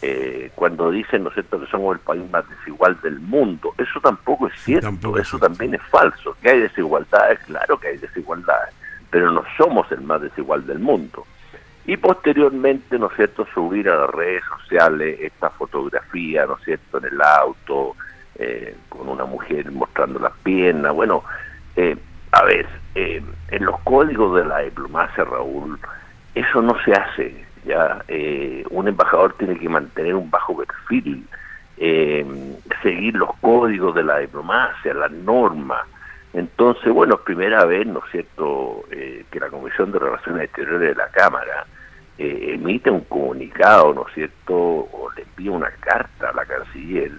Eh, 0.02 0.52
cuando 0.56 0.90
dicen, 0.92 1.24
¿no 1.24 1.30
es 1.30 1.36
cierto?, 1.36 1.60
que 1.60 1.68
somos 1.68 1.96
el 1.96 2.02
país 2.02 2.24
más 2.32 2.50
desigual 2.50 3.00
del 3.02 3.20
mundo, 3.20 3.74
eso 3.78 4.00
tampoco 4.02 4.48
es 4.48 4.54
cierto, 4.62 5.18
eso 5.18 5.38
también 5.38 5.76
es 5.76 5.82
falso. 5.84 6.36
Que 6.42 6.50
hay 6.50 6.60
desigualdades, 6.62 7.40
claro 7.46 7.80
que 7.80 7.90
hay 7.90 7.98
desigualdades, 7.98 8.74
pero 9.10 9.32
no 9.32 9.44
somos 9.58 9.92
el 9.92 10.02
más 10.02 10.22
desigual 10.22 10.66
del 10.66 10.80
mundo. 10.80 11.26
Y 11.86 11.98
posteriormente, 11.98 12.98
¿no 12.98 13.08
es 13.12 13.16
cierto?, 13.16 13.48
subir 13.54 13.88
a 13.90 13.98
las 13.98 14.10
redes 14.10 14.44
sociales 14.58 15.20
esta 15.22 15.52
fotografía, 15.52 16.48
¿no 16.48 16.58
es 16.58 16.64
cierto?, 16.64 16.98
en 16.98 17.06
el 17.06 17.22
auto, 17.22 17.96
eh, 18.38 18.76
con 18.90 19.08
una 19.08 19.24
mujer 19.24 19.72
mostrando 19.72 20.20
las 20.20 20.34
piernas. 20.44 20.94
Bueno, 20.94 21.24
eh, 21.78 21.96
a 22.34 22.44
ver, 22.44 22.68
eh, 22.94 23.24
en 23.50 23.66
los 23.66 23.80
códigos 23.82 24.36
de 24.36 24.44
la 24.44 24.60
diplomacia, 24.60 25.24
Raúl, 25.24 25.80
eso 26.34 26.62
no 26.62 26.76
se 26.84 26.92
hace. 26.92 27.46
ya 27.66 28.04
Un 28.72 28.90
embajador 28.90 29.34
tiene 29.38 29.58
que 29.58 29.70
mantener 29.70 30.16
un 30.16 30.30
bajo 30.30 30.58
perfil, 30.58 31.26
seguir 32.84 33.16
los 33.16 33.34
códigos 33.40 33.96
de 33.96 34.04
la 34.04 34.18
diplomacia, 34.20 34.94
las 34.94 35.12
normas. 35.12 35.88
Entonces, 36.34 36.92
bueno, 36.92 37.16
primera 37.16 37.64
vez, 37.64 37.88
¿no 37.88 38.00
es 38.00 38.12
cierto?, 38.12 38.84
que 38.90 39.40
la 39.40 39.48
Comisión 39.48 39.94
de 39.94 40.00
Relaciones 40.00 40.44
Exteriores 40.44 40.90
de 40.90 40.96
la 40.96 41.08
Cámara 41.08 41.66
emite 42.18 42.92
un 42.92 43.06
comunicado, 43.06 43.94
¿no 43.94 44.06
es 44.10 44.14
cierto?, 44.14 44.56
o 44.56 45.10
le 45.16 45.24
envía 45.24 45.52
una 45.52 45.72
carta 45.80 46.32
a 46.32 46.34
la 46.34 46.46
canciller 46.46 47.12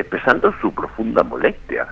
expresando 0.00 0.54
su 0.60 0.72
profunda 0.72 1.22
molestia. 1.22 1.88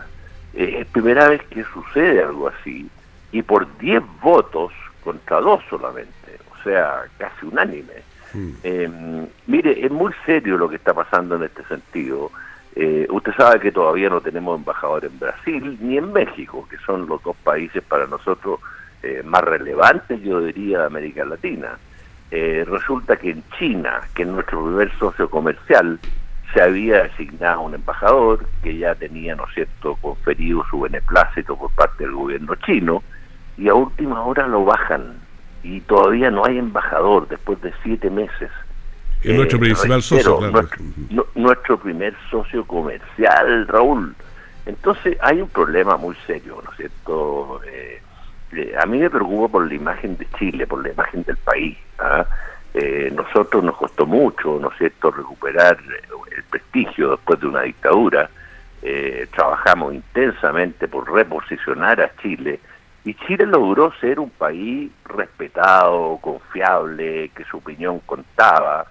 es 0.53 0.87
primera 0.87 1.29
vez 1.29 1.43
que 1.51 1.65
sucede 1.65 2.23
algo 2.23 2.49
así 2.49 2.89
y 3.33 3.43
por 3.43 3.67
10 3.79 4.01
votos 4.23 4.73
contra 5.03 5.41
dos 5.41 5.61
solamente, 5.69 6.39
o 6.53 6.63
sea, 6.63 7.03
casi 7.19 7.47
unánime. 7.47 8.15
Eh, 8.63 8.89
mire, 9.47 9.85
es 9.85 9.91
muy 9.93 10.13
serio 10.25 10.57
lo 10.57 10.69
que 10.69 10.77
está 10.77 10.95
pasando 10.95 11.37
en 11.37 11.45
este 11.45 11.65
sentido. 11.65 12.31
Eh, 12.75 13.07
usted 13.11 13.33
sabe 13.37 13.61
que 13.61 13.73
todavía 13.73 14.09
no 14.09 14.21
tenemos 14.21 14.59
embajador 14.59 15.05
en 15.05 15.19
Brasil 15.19 15.79
ni 15.81 15.99
en 15.99 16.13
México, 16.13 16.67
que 16.69 16.77
son 16.79 17.07
los 17.07 17.23
dos 17.23 17.37
países 17.45 17.83
para 17.83 18.07
nosotros 18.07 18.61
eh, 19.03 19.23
más 19.25 19.43
relevantes, 19.43 20.21
yo 20.23 20.41
diría, 20.41 20.81
de 20.81 20.87
América 20.87 21.25
Latina. 21.25 21.79
resulta 22.31 23.17
que 23.17 23.31
en 23.31 23.45
China, 23.59 24.01
que 24.15 24.23
es 24.23 24.29
nuestro 24.29 24.65
primer 24.65 24.91
socio 24.99 25.31
comercial, 25.31 26.01
se 26.55 26.63
había 26.63 27.03
designado 27.03 27.63
un 27.63 27.75
embajador 27.75 28.47
que 28.63 28.79
ya 28.79 28.95
tenía, 28.95 29.35
¿no 29.35 29.45
es 29.49 29.55
cierto?, 29.55 29.97
conferido 29.97 30.65
su 30.71 30.81
beneplácito 30.81 31.57
por 31.59 31.71
parte 31.73 32.05
del 32.05 32.13
gobierno 32.13 32.55
chino, 32.65 33.03
y 33.59 33.69
a 33.69 33.75
última 33.75 34.23
hora 34.23 34.47
lo 34.47 34.65
bajan 34.65 35.19
y 35.63 35.81
todavía 35.81 36.31
no 36.31 36.45
hay 36.45 36.59
embajador 36.59 37.27
después 37.29 37.61
de 37.63 37.73
siete 37.83 38.11
meses. 38.11 38.51
Es 39.23 39.35
nuestro 39.35 39.57
eh, 39.59 39.61
principal 39.61 40.03
socio, 40.03 40.39
claro. 40.39 40.69
Nuestro, 41.35 41.79
primer 41.79 42.15
socio 42.31 42.65
comercial, 42.67 43.67
Raúl. 43.69 44.15
Entonces 44.67 45.17
hay 45.21 45.41
un 45.41 45.49
problema 45.49 45.97
muy 45.97 46.15
serio, 46.27 46.61
¿no 46.63 46.71
es 46.71 46.77
cierto? 46.77 47.61
Eh, 47.67 48.03
eh, 48.53 48.75
a 48.79 48.87
mí 48.87 48.99
me 48.99 49.11
preocupa 49.11 49.53
por 49.53 49.67
la 49.67 49.75
imagen 49.75 50.17
de 50.19 50.27
Chile, 50.39 50.67
por 50.67 50.83
la 50.83 50.93
imagen 50.93 51.23
del 51.23 51.37
país. 51.39 51.77
¿ah? 51.99 52.27
Nosotros 53.13 53.63
nos 53.63 53.77
costó 53.77 54.07
mucho, 54.07 54.59
¿no 54.61 54.71
es 54.71 54.79
cierto?, 54.79 55.11
recuperar 55.11 55.79
el 56.37 56.43
prestigio 56.45 57.13
después 57.13 57.41
de 57.41 57.47
una 57.47 57.63
dictadura. 57.63 58.29
trabajamos 59.33 59.95
intensamente 59.95 60.89
por 60.89 61.11
reposicionar 61.11 62.01
a 62.01 62.11
Chile 62.21 62.61
y 63.05 63.15
Chile 63.15 63.45
logró 63.47 63.93
ser 64.01 64.19
un 64.19 64.31
país 64.31 64.91
respetado, 65.05 66.19
confiable, 66.23 67.31
que 67.35 67.45
su 67.45 67.59
opinión 67.59 68.01
contaba. 68.01 68.87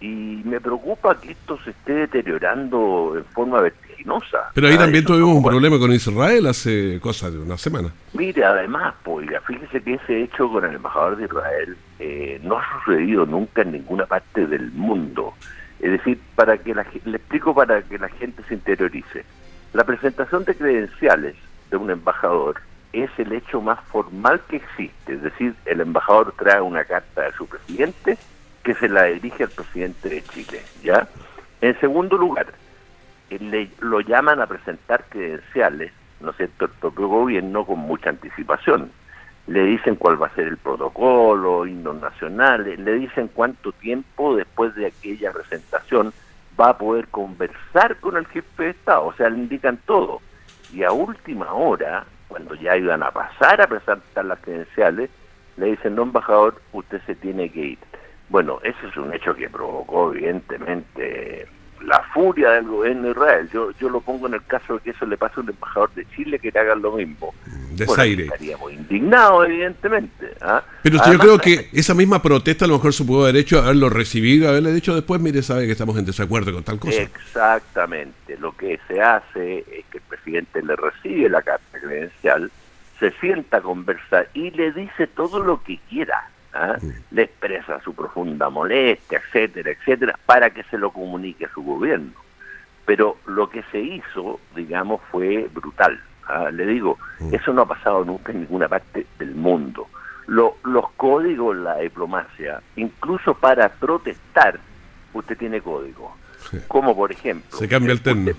Y 0.00 0.42
me 0.44 0.60
preocupa 0.60 1.18
que 1.20 1.32
esto 1.32 1.58
se 1.64 1.70
esté 1.70 1.92
deteriorando 1.94 3.14
en 3.16 3.24
forma 3.26 3.60
vertiginosa. 3.60 4.50
Pero 4.54 4.68
ahí 4.68 4.76
también 4.76 5.04
tuvimos 5.04 5.36
un 5.36 5.42
problema 5.42 5.78
con 5.78 5.92
Israel 5.92 6.46
hace 6.46 6.98
cosa 7.00 7.30
de 7.30 7.38
una 7.38 7.56
semana. 7.56 7.90
Mire, 8.12 8.44
además, 8.44 8.94
pues, 9.02 9.28
fíjese 9.46 9.82
que 9.82 9.94
ese 9.94 10.22
hecho 10.22 10.50
con 10.50 10.64
el 10.64 10.74
embajador 10.74 11.16
de 11.16 11.24
Israel 11.24 11.76
eh, 12.00 12.40
no 12.42 12.58
ha 12.58 12.64
sucedido 12.84 13.24
nunca 13.24 13.62
en 13.62 13.72
ninguna 13.72 14.04
parte 14.04 14.46
del 14.46 14.70
mundo. 14.72 15.32
Es 15.80 15.92
decir, 15.92 16.20
para 16.34 16.58
que 16.58 16.74
la, 16.74 16.86
le 17.04 17.16
explico 17.16 17.54
para 17.54 17.82
que 17.82 17.98
la 17.98 18.08
gente 18.08 18.42
se 18.48 18.54
interiorice. 18.54 19.24
La 19.72 19.84
presentación 19.84 20.44
de 20.44 20.54
credenciales 20.54 21.34
de 21.70 21.76
un 21.76 21.90
embajador 21.90 22.60
es 22.92 23.10
el 23.18 23.32
hecho 23.32 23.60
más 23.60 23.80
formal 23.88 24.40
que 24.48 24.56
existe, 24.56 25.14
es 25.14 25.22
decir, 25.22 25.54
el 25.64 25.80
embajador 25.80 26.32
trae 26.38 26.60
una 26.60 26.84
carta 26.84 27.22
de 27.22 27.32
su 27.32 27.46
presidente 27.46 28.16
que 28.64 28.74
se 28.74 28.88
la 28.88 29.04
dirige 29.04 29.44
al 29.44 29.50
presidente 29.50 30.08
de 30.08 30.24
Chile, 30.24 30.62
¿ya? 30.82 31.06
En 31.60 31.78
segundo 31.80 32.16
lugar, 32.16 32.46
le, 33.30 33.70
lo 33.80 34.00
llaman 34.00 34.40
a 34.40 34.46
presentar 34.46 35.04
credenciales, 35.08 35.92
¿no 36.20 36.30
es 36.30 36.36
cierto?, 36.36 36.64
el 36.64 36.70
propio 36.72 37.08
gobierno 37.08 37.64
con 37.64 37.78
mucha 37.78 38.10
anticipación. 38.10 38.90
Le 39.46 39.62
dicen 39.64 39.96
cuál 39.96 40.20
va 40.20 40.28
a 40.28 40.34
ser 40.34 40.48
el 40.48 40.56
protocolo, 40.56 41.66
himnos 41.66 42.00
nacionales, 42.00 42.78
le 42.78 42.94
dicen 42.94 43.28
cuánto 43.28 43.72
tiempo 43.72 44.34
después 44.34 44.74
de 44.74 44.86
aquella 44.86 45.32
presentación 45.32 46.14
va 46.58 46.70
a 46.70 46.78
poder 46.78 47.08
conversar 47.08 47.96
con 47.96 48.16
el 48.16 48.26
jefe 48.26 48.62
de 48.62 48.70
Estado, 48.70 49.06
o 49.06 49.12
sea, 49.14 49.28
le 49.28 49.38
indican 49.38 49.78
todo. 49.84 50.22
Y 50.72 50.82
a 50.82 50.92
última 50.92 51.52
hora, 51.52 52.04
cuando 52.28 52.54
ya 52.54 52.76
iban 52.76 53.02
a 53.02 53.10
pasar 53.10 53.60
a 53.60 53.66
presentar 53.66 54.24
las 54.24 54.38
credenciales, 54.40 55.10
le 55.56 55.66
dicen, 55.66 55.94
no 55.94 56.02
embajador, 56.02 56.60
usted 56.72 57.00
se 57.06 57.14
tiene 57.14 57.50
que 57.50 57.60
ir. 57.60 57.78
Bueno, 58.34 58.58
ese 58.64 58.88
es 58.88 58.96
un 58.96 59.14
hecho 59.14 59.32
que 59.32 59.48
provocó 59.48 60.12
evidentemente 60.12 61.46
la 61.82 62.02
furia 62.12 62.50
del 62.50 62.66
gobierno 62.66 63.04
de 63.04 63.10
Israel. 63.10 63.48
Yo, 63.52 63.70
yo 63.78 63.88
lo 63.88 64.00
pongo 64.00 64.26
en 64.26 64.34
el 64.34 64.44
caso 64.44 64.74
de 64.74 64.80
que 64.80 64.90
eso 64.90 65.06
le 65.06 65.16
pase 65.16 65.34
a 65.36 65.44
un 65.44 65.50
embajador 65.50 65.94
de 65.94 66.04
Chile 66.16 66.40
que 66.40 66.50
le 66.50 66.58
hagan 66.58 66.82
lo 66.82 66.96
mismo. 66.96 67.32
Desaire. 67.76 68.24
estaríamos 68.24 68.72
indignados, 68.72 69.46
evidentemente. 69.46 70.34
¿ah? 70.40 70.64
Pero 70.82 70.98
yo 71.06 71.16
creo 71.16 71.38
que 71.38 71.68
esa 71.72 71.94
misma 71.94 72.20
protesta 72.20 72.64
a 72.64 72.68
lo 72.68 72.74
mejor 72.74 72.92
se 72.92 73.04
pudo 73.04 73.22
haber 73.22 73.36
hecho, 73.36 73.62
haberlo 73.62 73.88
recibido, 73.88 74.48
haberle 74.48 74.72
dicho 74.72 74.96
después, 74.96 75.20
mire, 75.20 75.40
sabe 75.40 75.66
que 75.66 75.72
estamos 75.72 75.96
en 75.96 76.04
desacuerdo 76.04 76.52
con 76.52 76.64
tal 76.64 76.80
cosa. 76.80 77.02
Exactamente. 77.02 78.36
Lo 78.38 78.56
que 78.56 78.80
se 78.88 79.00
hace 79.00 79.58
es 79.60 79.84
que 79.92 79.98
el 79.98 80.04
presidente 80.08 80.60
le 80.60 80.74
recibe 80.74 81.28
la 81.28 81.42
carta 81.42 81.78
credencial, 81.78 82.50
se 82.98 83.12
sienta 83.20 83.58
a 83.58 83.60
conversar 83.60 84.28
y 84.34 84.50
le 84.50 84.72
dice 84.72 85.06
todo 85.06 85.38
lo 85.38 85.62
que 85.62 85.78
quiera 85.88 86.33
¿ah? 86.54 86.78
le 87.10 87.22
expresa 87.22 87.80
su 87.82 87.94
profunda 87.94 88.48
molestia, 88.48 89.18
etcétera, 89.18 89.70
etcétera, 89.72 90.18
para 90.24 90.50
que 90.50 90.62
se 90.64 90.78
lo 90.78 90.90
comunique 90.90 91.46
a 91.46 91.52
su 91.52 91.62
gobierno. 91.62 92.12
Pero 92.86 93.18
lo 93.26 93.48
que 93.48 93.62
se 93.72 93.80
hizo, 93.80 94.40
digamos, 94.54 95.00
fue 95.10 95.48
brutal. 95.52 96.00
¿ah? 96.26 96.50
Le 96.50 96.66
digo, 96.66 96.98
eso 97.32 97.52
no 97.52 97.62
ha 97.62 97.68
pasado 97.68 98.04
nunca 98.04 98.32
en 98.32 98.40
ninguna 98.40 98.68
parte 98.68 99.06
del 99.18 99.34
mundo. 99.34 99.88
los 100.26 100.90
códigos 100.96 101.56
la 101.56 101.78
diplomacia, 101.78 102.62
incluso 102.76 103.34
para 103.34 103.68
protestar, 103.68 104.58
usted 105.12 105.36
tiene 105.36 105.60
código. 105.60 106.16
Como 106.68 106.94
por 106.94 107.10
ejemplo, 107.10 107.58
se 107.58 107.66
cambia 107.66 107.92
el 107.92 108.02
término 108.02 108.32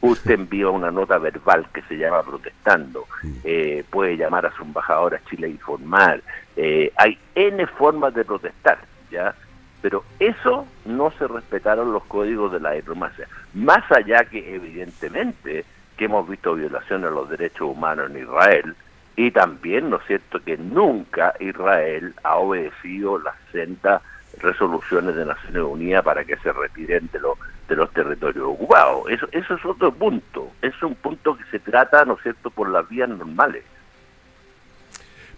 usted 0.00 0.32
envía 0.32 0.68
una 0.68 0.90
nota 0.90 1.18
verbal 1.18 1.66
que 1.72 1.82
se 1.82 1.96
llama 1.96 2.22
protestando, 2.22 3.06
eh, 3.44 3.84
puede 3.90 4.16
llamar 4.16 4.46
a 4.46 4.52
su 4.52 4.62
embajador 4.62 5.14
a 5.14 5.24
Chile 5.28 5.48
a 5.48 5.50
informar, 5.50 6.22
eh, 6.56 6.92
hay 6.96 7.18
N 7.34 7.66
formas 7.66 8.14
de 8.14 8.24
protestar, 8.24 8.78
¿ya? 9.10 9.34
Pero 9.80 10.04
eso 10.18 10.66
no 10.84 11.12
se 11.12 11.26
respetaron 11.28 11.92
los 11.92 12.04
códigos 12.04 12.52
de 12.52 12.60
la 12.60 12.72
diplomacia. 12.72 13.28
Más 13.54 13.90
allá 13.92 14.24
que 14.24 14.54
evidentemente 14.54 15.64
que 15.96 16.04
hemos 16.06 16.28
visto 16.28 16.54
violaciones 16.54 17.06
a 17.10 17.14
los 17.14 17.28
derechos 17.28 17.68
humanos 17.68 18.10
en 18.10 18.22
Israel 18.22 18.74
y 19.16 19.30
también, 19.32 19.90
¿no 19.90 19.96
es 19.96 20.06
cierto?, 20.06 20.40
que 20.40 20.56
nunca 20.56 21.34
Israel 21.40 22.14
ha 22.22 22.36
obedecido 22.36 23.18
las 23.18 23.34
sendas 23.50 24.00
resoluciones 24.38 25.14
de 25.16 25.24
Naciones 25.24 25.62
Unidas 25.62 26.04
para 26.04 26.24
que 26.24 26.36
se 26.36 26.52
retiren 26.52 27.08
de, 27.12 27.20
de 27.68 27.76
los 27.76 27.92
territorios 27.92 28.44
ocupados. 28.46 29.10
Eso, 29.10 29.28
eso 29.32 29.54
es 29.54 29.64
otro 29.64 29.92
punto. 29.92 30.52
Es 30.62 30.80
un 30.82 30.94
punto 30.94 31.36
que 31.36 31.44
se 31.50 31.58
trata, 31.58 32.04
¿no 32.04 32.14
es 32.14 32.22
cierto?, 32.22 32.50
por 32.50 32.68
las 32.68 32.88
vías 32.88 33.08
normales. 33.08 33.64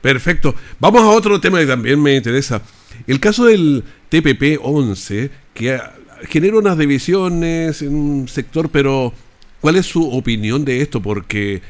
Perfecto. 0.00 0.54
Vamos 0.78 1.02
a 1.02 1.09
otro 1.09 1.40
tema 1.40 1.59
que 1.59 1.66
también 1.66 2.02
me 2.02 2.14
interesa. 2.14 2.62
El 3.07 3.21
caso 3.21 3.45
del 3.45 3.85
TPP-11, 4.11 5.30
que 5.52 5.80
genera 6.28 6.59
unas 6.59 6.78
divisiones 6.78 7.83
en 7.83 7.95
un 7.95 8.28
sector, 8.28 8.71
pero 8.71 9.12
¿cuál 9.61 9.76
es 9.76 9.87
su 9.87 10.11
opinión 10.11 10.64
de 10.64 10.80
esto? 10.80 11.00
Porque 11.02 11.62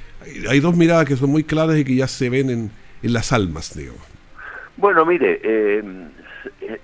hay 0.49 0.61
dos 0.61 0.77
miradas 0.77 1.07
que 1.07 1.17
son 1.17 1.31
muy 1.31 1.45
claras 1.45 1.79
y 1.79 1.85
que 1.85 1.97
ya 1.97 2.07
se 2.07 2.31
ven 2.31 2.51
en, 2.51 2.71
en 3.03 3.13
las 3.13 3.33
almas, 3.33 3.77
digamos. 3.77 4.01
Bueno, 4.77 5.05
mire, 5.05 5.41
eh, 5.43 5.83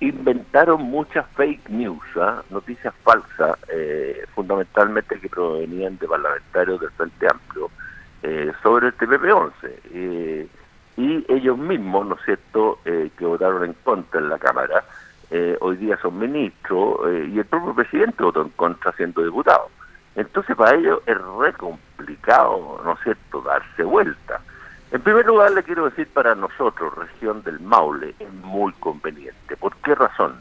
inventaron 0.00 0.82
muchas 0.82 1.26
fake 1.36 1.68
news, 1.70 2.04
¿ah? 2.16 2.42
noticias 2.50 2.94
falsas, 3.02 3.58
eh, 3.68 4.24
fundamentalmente 4.34 5.18
que 5.20 5.28
provenían 5.28 5.98
de 5.98 6.08
parlamentarios 6.08 6.80
del 6.80 6.90
Frente 6.90 7.26
Amplio, 7.28 7.70
eh, 8.22 8.52
sobre 8.62 8.88
el 8.88 8.96
TPP-11. 8.96 9.52
Eh, 9.92 10.48
y 10.96 11.24
ellos 11.28 11.58
mismos, 11.58 12.06
¿no 12.06 12.14
es 12.14 12.24
cierto?, 12.24 12.78
que 12.84 13.24
votaron 13.26 13.64
en 13.64 13.74
contra 13.84 14.18
en 14.18 14.30
la 14.30 14.38
Cámara, 14.38 14.82
hoy 15.60 15.76
día 15.76 15.98
son 16.00 16.18
ministros 16.18 17.00
y 17.28 17.38
el 17.38 17.44
propio 17.44 17.74
presidente 17.74 18.22
votó 18.22 18.40
en 18.40 18.48
contra 18.50 18.92
siendo 18.92 19.22
diputado. 19.22 19.68
Entonces 20.14 20.56
para 20.56 20.74
ellos 20.74 21.00
es 21.04 21.18
re 21.38 21.52
complicado, 21.52 22.80
¿no 22.82 22.94
es 22.94 23.00
cierto?, 23.02 23.42
darse 23.42 23.82
vuelta. 23.82 24.40
En 24.92 25.00
primer 25.00 25.26
lugar, 25.26 25.50
le 25.50 25.64
quiero 25.64 25.86
decir 25.86 26.08
para 26.08 26.34
nosotros, 26.34 26.94
región 26.94 27.42
del 27.42 27.58
Maule, 27.60 28.14
es 28.20 28.32
muy 28.32 28.72
conveniente. 28.74 29.56
¿Por 29.56 29.74
qué 29.78 29.94
razón? 29.94 30.36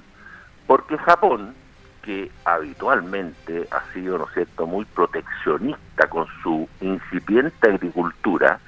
Porque 0.68 0.98
Japón, 1.00 1.56
que 2.04 2.32
habitualmente 2.46 3.68
ha 3.72 3.82
sido, 3.92 4.20
¿no 4.20 4.26
es 4.26 4.34
cierto?, 4.34 4.68
muy 4.68 4.86
proteccionista 4.86 6.08
con 6.08 6.28
su 6.44 6.70
incipiente 6.80 7.70
agricultura, 7.70 8.60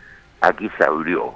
aquí 0.41 0.69
se 0.77 0.83
abrió. 0.83 1.35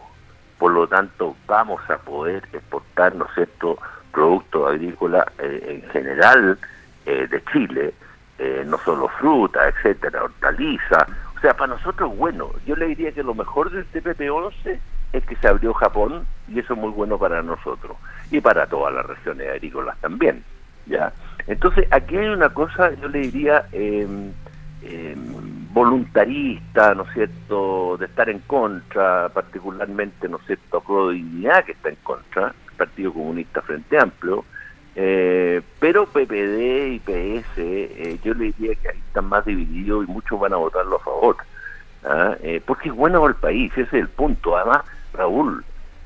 Por 0.57 0.71
lo 0.71 0.87
tanto, 0.87 1.35
vamos 1.45 1.81
a 1.89 1.97
poder 1.99 2.43
exportar, 2.51 3.13
¿no 3.15 3.27
cierto?, 3.35 3.77
productos 4.11 4.71
agrícolas 4.71 5.25
eh, 5.37 5.81
en 5.83 5.89
general 5.91 6.57
eh, 7.05 7.27
de 7.29 7.43
Chile, 7.51 7.93
eh, 8.39 8.63
no 8.65 8.79
solo 8.79 9.07
fruta, 9.07 9.67
etcétera, 9.67 10.23
hortaliza, 10.23 11.07
o 11.41 11.43
sea, 11.43 11.55
para 11.55 11.73
nosotros, 11.73 12.15
bueno, 12.15 12.51
yo 12.67 12.75
le 12.75 12.85
diría 12.85 13.11
que 13.13 13.23
lo 13.23 13.33
mejor 13.33 13.71
del 13.71 13.91
TPP-11 13.91 14.77
es 15.11 15.25
que 15.25 15.35
se 15.37 15.47
abrió 15.47 15.73
Japón 15.73 16.27
y 16.47 16.59
eso 16.59 16.73
es 16.75 16.79
muy 16.79 16.91
bueno 16.91 17.17
para 17.17 17.41
nosotros 17.41 17.97
y 18.29 18.39
para 18.39 18.67
todas 18.67 18.93
las 18.93 19.07
regiones 19.07 19.49
agrícolas 19.49 19.97
también. 20.01 20.43
¿ya? 20.85 21.11
Entonces, 21.47 21.87
aquí 21.89 22.15
hay 22.15 22.27
una 22.27 22.49
cosa, 22.49 22.93
yo 22.93 23.07
le 23.07 23.21
diría, 23.21 23.65
em, 23.71 24.31
em, 24.83 25.73
voluntarista, 25.73 26.93
¿no 26.93 27.05
es 27.05 27.13
cierto?, 27.13 27.97
de 27.97 28.05
estar 28.05 28.29
en 28.29 28.39
contra, 28.41 29.29
particularmente, 29.29 30.29
¿no 30.29 30.37
es 30.37 30.45
cierto?, 30.45 31.09
Dignidad, 31.09 31.65
que 31.65 31.71
está 31.71 31.89
en 31.89 31.97
contra, 32.03 32.53
el 32.69 32.75
Partido 32.77 33.13
Comunista 33.13 33.63
Frente 33.63 33.97
Amplio, 33.97 34.45
eh, 34.95 35.61
pero 35.79 36.05
PPD 36.05 36.93
y 36.93 36.99
PS, 36.99 37.57
eh, 37.57 38.19
yo 38.23 38.33
le 38.33 38.51
diría 38.51 38.75
que 38.75 38.89
ahí 38.89 38.99
están 39.07 39.25
más 39.25 39.45
divididos 39.45 40.05
y 40.07 40.11
muchos 40.11 40.39
van 40.39 40.53
a 40.53 40.57
votarlo 40.57 40.97
a 40.97 41.03
favor. 41.03 41.37
¿ah? 42.03 42.35
Eh, 42.41 42.61
porque 42.65 42.89
es 42.89 42.95
bueno 42.95 43.21
para 43.21 43.33
el 43.33 43.39
país, 43.39 43.71
ese 43.73 43.81
es 43.83 43.93
el 43.93 44.09
punto. 44.09 44.57
Además, 44.57 44.83
Raúl, 45.13 45.63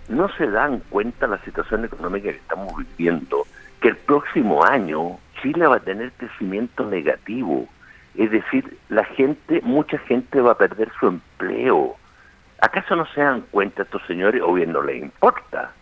no 0.08 0.30
se 0.38 0.48
dan 0.48 0.82
cuenta 0.90 1.28
la 1.28 1.40
situación 1.40 1.86
económica 1.86 2.30
que 2.30 2.38
estamos 2.38 2.74
viviendo, 2.78 3.46
que 3.82 3.90
el 3.90 3.98
próximo 3.98 4.64
año 4.64 5.18
Chile 5.42 5.66
va 5.68 5.78
a 5.78 5.80
tener 5.80 6.12
crecimiento 6.12 6.86
negativo. 6.86 7.68
Es 8.16 8.32
decir, 8.32 8.78
la 8.90 9.04
gente, 9.04 9.62
mucha 9.64 9.98
gente 10.00 10.42
va 10.42 10.52
a 10.52 10.58
perder 10.58 10.92
su 11.00 11.08
empleo. 11.08 11.96
¿Acaso 12.62 12.96
no 12.96 13.06
se 13.08 13.22
dan 13.22 13.42
cuenta 13.52 13.84
estos 13.84 14.02
señores 14.08 14.42
o 14.44 14.54
bien 14.54 14.72
no 14.72 14.82
les 14.82 15.02
importa? 15.02 15.74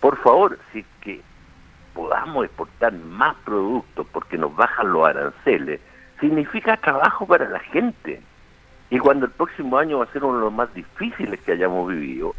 Por 0.00 0.16
favor, 0.22 0.58
si 0.72 0.84
que 1.00 1.20
podamos 1.96 2.44
exportar 2.44 2.92
más 2.92 3.34
productos 3.44 4.06
porque 4.12 4.36
nos 4.36 4.54
bajan 4.54 4.92
los 4.92 5.08
aranceles, 5.08 5.80
significa 6.20 6.76
trabajo 6.76 7.26
para 7.26 7.48
la 7.48 7.58
gente. 7.58 8.20
Y 8.90 8.98
cuando 8.98 9.24
el 9.24 9.32
próximo 9.32 9.78
año 9.78 9.98
va 9.98 10.04
a 10.04 10.12
ser 10.12 10.22
uno 10.22 10.36
de 10.36 10.44
los 10.44 10.52
más 10.52 10.72
difíciles 10.74 11.40
que 11.40 11.52
hayamos 11.52 11.88
vivido. 11.88 12.34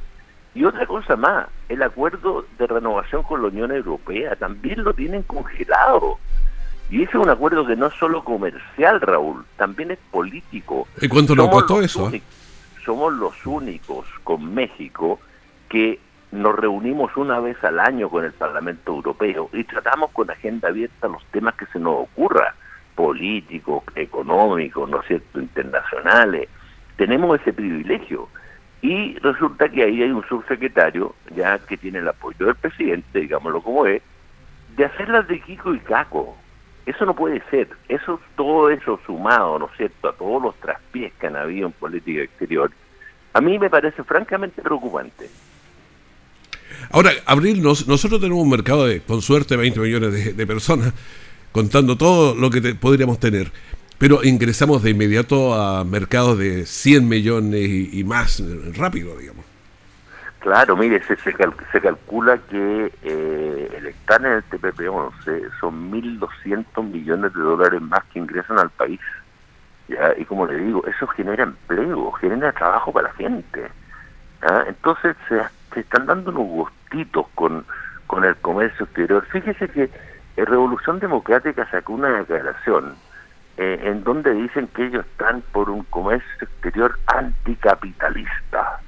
Y 0.54 0.64
otra 0.64 0.86
cosa 0.86 1.16
más, 1.16 1.48
el 1.70 1.82
acuerdo 1.82 2.46
de 2.58 2.68
renovación 2.68 3.24
con 3.24 3.42
la 3.42 3.48
Unión 3.48 3.72
Europea 3.72 4.36
también 4.36 4.84
lo 4.84 4.94
tienen 4.94 5.24
congelado. 5.24 6.20
Y 6.90 7.02
ese 7.02 7.18
es 7.18 7.24
un 7.24 7.30
acuerdo 7.30 7.66
que 7.66 7.76
no 7.76 7.88
es 7.88 7.94
solo 7.96 8.24
comercial, 8.24 9.02
Raúl, 9.02 9.44
también 9.58 9.92
es 9.92 10.00
político. 10.12 10.88
¿Y 11.02 11.08
cuánto 11.08 11.36
nos 11.36 11.50
costó 11.50 11.82
eso? 11.82 12.12
Somos 12.86 13.14
los 13.14 13.46
únicos 13.46 14.06
con 14.24 14.54
México 14.54 15.20
que 15.68 16.00
nos 16.32 16.56
reunimos 16.56 17.16
una 17.16 17.40
vez 17.40 17.62
al 17.64 17.80
año 17.80 18.10
con 18.10 18.26
el 18.26 18.34
Parlamento 18.34 18.92
Europeo 18.94 19.50
y 19.54 19.64
tratamos 19.64 20.12
con 20.12 20.30
agenda 20.30 20.68
abierta 20.68 21.08
los 21.08 21.24
temas 21.28 21.56
que 21.56 21.66
se 21.68 21.80
nos 21.80 22.02
ocurra, 22.02 22.54
políticos, 22.96 23.84
económicos, 23.96 24.90
¿no 24.90 25.02
es 25.02 25.08
cierto?, 25.08 25.40
internacionales. 25.40 26.50
Tenemos 26.98 27.40
ese 27.40 27.54
privilegio. 27.54 28.28
Y 28.82 29.18
resulta 29.20 29.70
que 29.70 29.84
ahí 29.84 30.04
hay 30.04 30.12
un 30.12 30.26
subsecretario, 30.28 31.16
ya 31.36 31.58
que 31.60 31.78
tiene 31.78 32.00
el 32.00 32.08
apoyo 32.08 32.46
del 32.46 32.56
presidente, 32.56 33.20
digámoslo 33.20 33.62
como 33.62 33.86
es, 33.86 34.02
de 34.76 34.86
hacerlas 34.86 35.28
de 35.28 35.40
Kiko 35.40 35.74
y 35.74 35.80
Caco. 35.80 36.38
Eso 36.86 37.06
no 37.06 37.16
puede 37.16 37.42
ser. 37.50 37.70
Eso, 37.90 38.20
todo 38.36 38.70
eso 38.70 39.00
sumado, 39.06 39.60
¿no 39.60 39.66
es 39.66 39.78
cierto?, 39.78 40.10
a 40.10 40.14
todos 40.14 40.42
los 40.42 40.56
traspiés 40.56 41.14
que 41.14 41.28
han 41.28 41.36
habido 41.36 41.68
en 41.68 41.74
política 41.74 42.22
exterior, 42.22 42.72
a 43.34 43.42
mí 43.42 43.58
me 43.60 43.70
parece 43.70 44.04
francamente 44.04 44.62
preocupante. 44.62 45.30
Ahora, 46.92 47.12
abrirnos, 47.26 47.88
nosotros 47.88 48.22
tenemos 48.22 48.44
un 48.44 48.50
mercado 48.50 48.86
de, 48.86 49.02
con 49.02 49.22
suerte, 49.22 49.58
20 49.58 49.80
millones 49.80 50.38
de, 50.38 50.48
personas, 50.48 50.94
contando 51.52 51.98
todo 51.98 52.36
lo 52.36 52.50
que 52.50 52.62
podríamos 52.76 53.20
tener. 53.20 53.52
Pero 53.98 54.24
ingresamos 54.24 54.84
de 54.84 54.92
inmediato 54.92 55.56
a 55.56 55.84
mercados 55.84 56.38
de 56.38 56.66
100 56.66 57.08
millones 57.08 57.68
y, 57.94 58.04
más 58.04 58.42
rápido, 58.78 59.18
digamos. 59.18 59.44
Claro, 60.40 60.78
mire, 60.78 61.02
se, 61.04 61.18
se, 61.18 61.34
calcula 61.34 62.38
que 62.50 62.92
eh, 63.04 63.72
el 63.76 63.88
estar 63.88 64.24
en 64.24 64.34
el 64.34 64.44
TPP-11 64.46 65.50
son 65.60 65.92
1.200 65.92 66.84
millones 66.84 67.34
de 67.34 67.42
dólares 67.42 67.82
más 67.82 68.04
que 68.14 68.20
ingresan 68.20 68.60
al 68.60 68.70
país. 68.70 69.02
¿ya? 69.88 70.14
Y 70.18 70.26
como 70.26 70.46
le 70.46 70.58
digo, 70.58 70.86
eso 70.86 71.08
genera 71.08 71.44
empleo, 71.44 72.12
genera 72.14 72.54
trabajo 72.54 72.94
para 72.94 73.10
la 73.10 73.14
gente. 73.16 73.68
Entonces 74.68 75.16
se, 75.28 75.42
se 75.74 75.82
están 75.82 76.06
dando 76.06 76.32
unos 76.32 76.48
gustitos 76.48 77.28
con, 77.36 77.66
con 78.08 78.24
el 78.24 78.36
comercio 78.38 78.86
exterior. 78.86 79.26
Fíjese 79.26 79.68
que 79.70 79.90
la 80.36 80.46
Revolución 80.46 81.00
Democrática 81.00 81.70
sacó 81.70 81.94
una 81.94 82.10
declaración 82.10 82.96
eh, 83.58 83.80
en 83.86 84.04
donde 84.04 84.34
dicen 84.34 84.68
que 84.68 84.86
ellos 84.86 85.06
están 85.06 85.42
por 85.52 85.70
un 85.70 85.84
comercio 85.86 86.30
exterior 86.42 86.98
anticapitalista. 87.08 88.80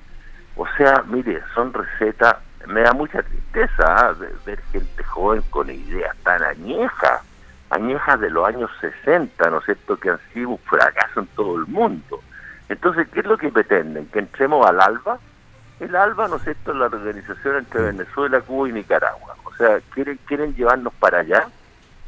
O 0.55 0.67
sea, 0.77 1.03
mire, 1.07 1.41
son 1.55 1.73
recetas, 1.73 2.35
me 2.67 2.81
da 2.81 2.93
mucha 2.93 3.23
tristeza 3.23 3.83
¿ah? 3.83 4.15
ver 4.45 4.61
gente 4.71 5.03
joven 5.05 5.41
con 5.49 5.69
ideas 5.71 6.15
tan 6.23 6.43
añejas, 6.43 7.21
añejas 7.71 8.19
de 8.19 8.29
los 8.29 8.47
años 8.47 8.69
60, 8.79 9.49
¿no 9.49 9.57
es 9.57 9.65
cierto?, 9.65 9.97
que 9.97 10.11
han 10.11 10.19
sido 10.33 10.49
un 10.49 10.57
fracaso 10.59 11.21
en 11.21 11.27
todo 11.27 11.57
el 11.57 11.65
mundo. 11.65 12.21
Entonces, 12.67 13.07
¿qué 13.09 13.21
es 13.21 13.25
lo 13.25 13.37
que 13.37 13.49
pretenden? 13.49 14.05
¿Que 14.07 14.19
entremos 14.19 14.65
al 14.67 14.79
alba? 14.79 15.17
El 15.79 15.95
ALBA, 15.95 16.27
¿no 16.27 16.35
es 16.35 16.43
cierto?, 16.43 16.73
la 16.73 16.85
organización 16.87 17.57
entre 17.57 17.81
Venezuela, 17.81 18.41
Cuba 18.41 18.69
y 18.69 18.73
Nicaragua. 18.73 19.35
O 19.45 19.53
sea, 19.55 19.79
quieren, 19.93 20.19
quieren 20.25 20.53
llevarnos 20.53 20.93
para 20.95 21.19
allá, 21.19 21.47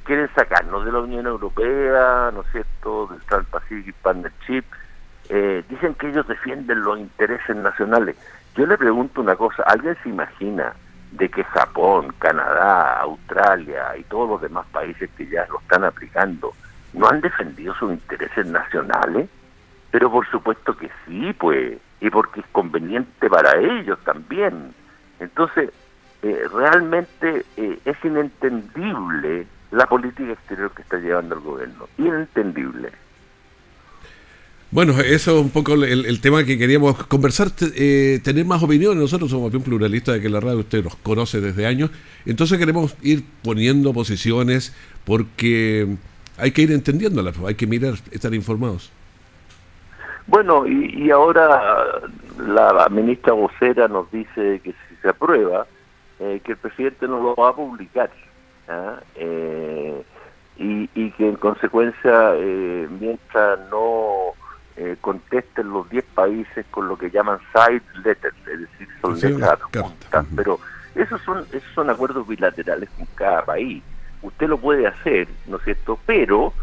quieren 0.03 0.29
sacarnos 0.35 0.83
de 0.85 0.91
la 0.91 0.99
Unión 0.99 1.25
Europea, 1.25 2.31
¿no 2.33 2.41
es 2.41 2.47
cierto?, 2.51 3.07
del 3.07 3.21
Trans-Pacific 3.21 3.95
Partnership. 4.01 4.63
Eh, 5.29 5.63
dicen 5.69 5.93
que 5.95 6.09
ellos 6.09 6.27
defienden 6.27 6.83
los 6.83 6.99
intereses 6.99 7.55
nacionales. 7.55 8.17
Yo 8.55 8.65
le 8.65 8.77
pregunto 8.77 9.21
una 9.21 9.37
cosa, 9.37 9.63
¿alguien 9.63 9.95
se 10.03 10.09
imagina 10.09 10.73
de 11.11 11.29
que 11.29 11.43
Japón, 11.45 12.13
Canadá, 12.19 12.99
Australia 12.99 13.95
y 13.97 14.03
todos 14.03 14.29
los 14.29 14.41
demás 14.41 14.65
países 14.73 15.09
que 15.15 15.27
ya 15.27 15.45
lo 15.47 15.59
están 15.59 15.85
aplicando 15.85 16.51
no 16.93 17.07
han 17.07 17.21
defendido 17.21 17.73
sus 17.75 17.93
intereses 17.93 18.45
nacionales? 18.47 19.29
Pero 19.91 20.11
por 20.11 20.27
supuesto 20.29 20.75
que 20.75 20.89
sí, 21.05 21.31
pues 21.33 21.77
y 22.01 22.09
porque 22.09 22.41
es 22.41 22.45
conveniente 22.51 23.29
para 23.29 23.59
ellos 23.59 23.97
también. 24.03 24.73
Entonces, 25.19 25.69
eh, 26.23 26.43
realmente 26.53 27.45
eh, 27.55 27.79
es 27.85 27.97
inentendible 28.03 29.45
la 29.71 29.85
política 29.85 30.33
exterior 30.33 30.71
que 30.75 30.81
está 30.81 30.97
llevando 30.97 31.35
el 31.35 31.41
gobierno. 31.41 31.87
Inentendible. 31.97 32.91
Bueno, 34.71 34.99
eso 34.99 35.37
es 35.37 35.43
un 35.43 35.49
poco 35.49 35.73
el, 35.73 36.21
tema 36.21 36.45
que 36.45 36.57
queríamos 36.57 36.95
conversar, 37.07 37.51
eh, 37.75 38.19
tener 38.23 38.45
más 38.45 38.63
opiniones. 38.63 39.01
Nosotros 39.01 39.29
somos 39.29 39.51
bien 39.51 39.63
pluralistas 39.63 40.15
de 40.15 40.21
que 40.21 40.29
la 40.29 40.39
radio 40.39 40.59
usted 40.59 40.83
nos 40.83 40.95
conoce 40.95 41.41
desde 41.41 41.65
años. 41.65 41.91
Entonces 42.25 42.57
queremos 42.57 42.95
ir 43.01 43.23
poniendo 43.43 43.93
posiciones 43.93 44.73
porque 45.03 45.97
hay 46.37 46.51
que 46.51 46.61
ir 46.61 46.71
entendiéndolas, 46.71 47.35
hay 47.45 47.55
que 47.55 47.67
mirar, 47.67 47.95
estar 48.11 48.33
informados. 48.33 48.91
Bueno, 50.27 50.65
y, 50.67 51.09
ahora 51.11 52.01
la 52.37 52.87
ministra 52.89 53.33
vocera 53.33 53.87
nos 53.87 54.09
dice 54.11 54.61
que 54.63 54.71
si 54.71 54.95
se 55.01 55.09
aprueba, 55.09 55.65
eh, 56.19 56.41
que 56.43 56.53
el 56.53 56.57
presidente 56.57 57.07
no 57.07 57.21
lo 57.21 57.35
va 57.35 57.49
a 57.49 57.55
publicar. 57.55 58.09
¿ah? 58.67 58.99
Eh, 59.15 60.03
y, 60.57 60.87
que 61.11 61.27
en 61.27 61.35
consecuencia, 61.35 62.33
eh, 62.35 62.87
mientras 62.99 63.59
no 63.69 64.33
contesten 65.01 65.69
los 65.69 65.87
10 65.89 66.03
países 66.15 66.65
con 66.71 66.87
lo 66.87 66.97
que 66.97 67.11
llaman 67.11 67.37
side 67.53 67.83
letters, 68.03 68.35
es 68.47 68.61
decir, 68.61 68.87
son 68.99 69.19
letras 69.19 69.51
adjuntas, 69.51 70.25
pero 70.35 70.59
esos 70.95 71.21
son, 71.21 71.45
esos 71.51 71.71
son 71.75 71.89
acuerdos 71.89 72.27
bilaterales 72.27 72.89
con 72.97 73.05
cada 73.13 73.45
país. 73.45 73.83
Usted 74.23 74.47
lo 74.47 74.57
puede 74.57 74.87
hacer, 74.87 75.27
¿no 75.45 75.57
es 75.57 75.63
cierto? 75.63 75.99
Pero 76.05 76.53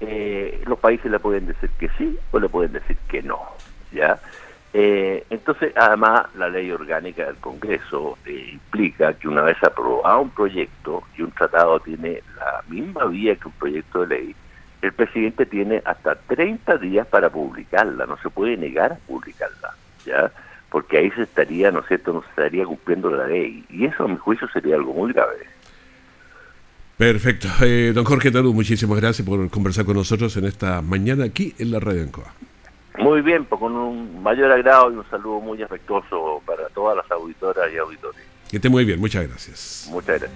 eh, 0.00 0.62
los 0.66 0.78
países 0.78 1.10
le 1.10 1.18
pueden 1.18 1.46
decir 1.46 1.70
que 1.78 1.88
sí 1.98 2.18
o 2.30 2.38
le 2.38 2.48
pueden 2.48 2.72
decir 2.72 2.96
que 3.08 3.22
no, 3.22 3.40
¿ya? 3.92 4.20
Eh, 4.72 5.24
entonces, 5.30 5.72
además, 5.76 6.26
la 6.34 6.48
ley 6.48 6.70
orgánica 6.70 7.24
del 7.24 7.36
Congreso 7.36 8.18
eh, 8.26 8.50
implica 8.52 9.14
que 9.14 9.26
una 9.26 9.42
vez 9.42 9.56
aprobado 9.62 10.20
un 10.20 10.30
proyecto 10.30 11.02
y 11.16 11.22
un 11.22 11.30
tratado 11.32 11.80
tiene 11.80 12.22
la 12.36 12.62
misma 12.68 13.06
vía 13.06 13.34
que 13.36 13.48
un 13.48 13.54
proyecto 13.54 14.04
de 14.04 14.16
ley, 14.16 14.36
el 14.82 14.92
presidente 14.92 15.46
tiene 15.46 15.82
hasta 15.84 16.14
30 16.14 16.78
días 16.78 17.06
para 17.06 17.30
publicarla, 17.30 18.06
no 18.06 18.16
se 18.18 18.30
puede 18.30 18.56
negar 18.56 18.92
a 18.92 19.06
publicarla, 19.06 19.74
¿ya? 20.04 20.30
Porque 20.70 20.98
ahí 20.98 21.10
se 21.12 21.22
estaría, 21.22 21.70
¿no 21.72 21.80
es 21.80 21.86
cierto?, 21.86 22.12
no 22.12 22.22
se 22.22 22.28
estaría 22.28 22.64
cumpliendo 22.64 23.10
la 23.10 23.26
ley. 23.26 23.64
Y 23.70 23.86
eso, 23.86 24.04
a 24.04 24.08
mi 24.08 24.16
juicio, 24.16 24.48
sería 24.50 24.76
algo 24.76 24.92
muy 24.92 25.12
grave. 25.12 25.46
Perfecto. 26.98 27.46
Eh, 27.62 27.92
don 27.94 28.04
Jorge 28.04 28.32
Talú, 28.32 28.52
muchísimas 28.52 29.00
gracias 29.00 29.26
por 29.26 29.48
conversar 29.50 29.84
con 29.84 29.94
nosotros 29.94 30.36
en 30.36 30.46
esta 30.46 30.82
mañana 30.82 31.24
aquí 31.24 31.54
en 31.58 31.70
la 31.70 31.78
Radio 31.78 32.02
Encoa. 32.02 32.34
Muy 32.98 33.22
bien, 33.22 33.44
pues 33.44 33.60
con 33.60 33.72
un 33.76 34.20
mayor 34.20 34.50
agrado 34.50 34.90
y 34.90 34.96
un 34.96 35.08
saludo 35.08 35.40
muy 35.40 35.62
afectuoso 35.62 36.42
para 36.44 36.68
todas 36.70 36.96
las 36.96 37.08
auditoras 37.12 37.72
y 37.72 37.78
auditores. 37.78 38.20
Que 38.50 38.56
esté 38.56 38.68
muy 38.68 38.84
bien, 38.84 38.98
muchas 38.98 39.28
gracias. 39.28 39.88
Muchas 39.92 40.20
gracias. 40.20 40.32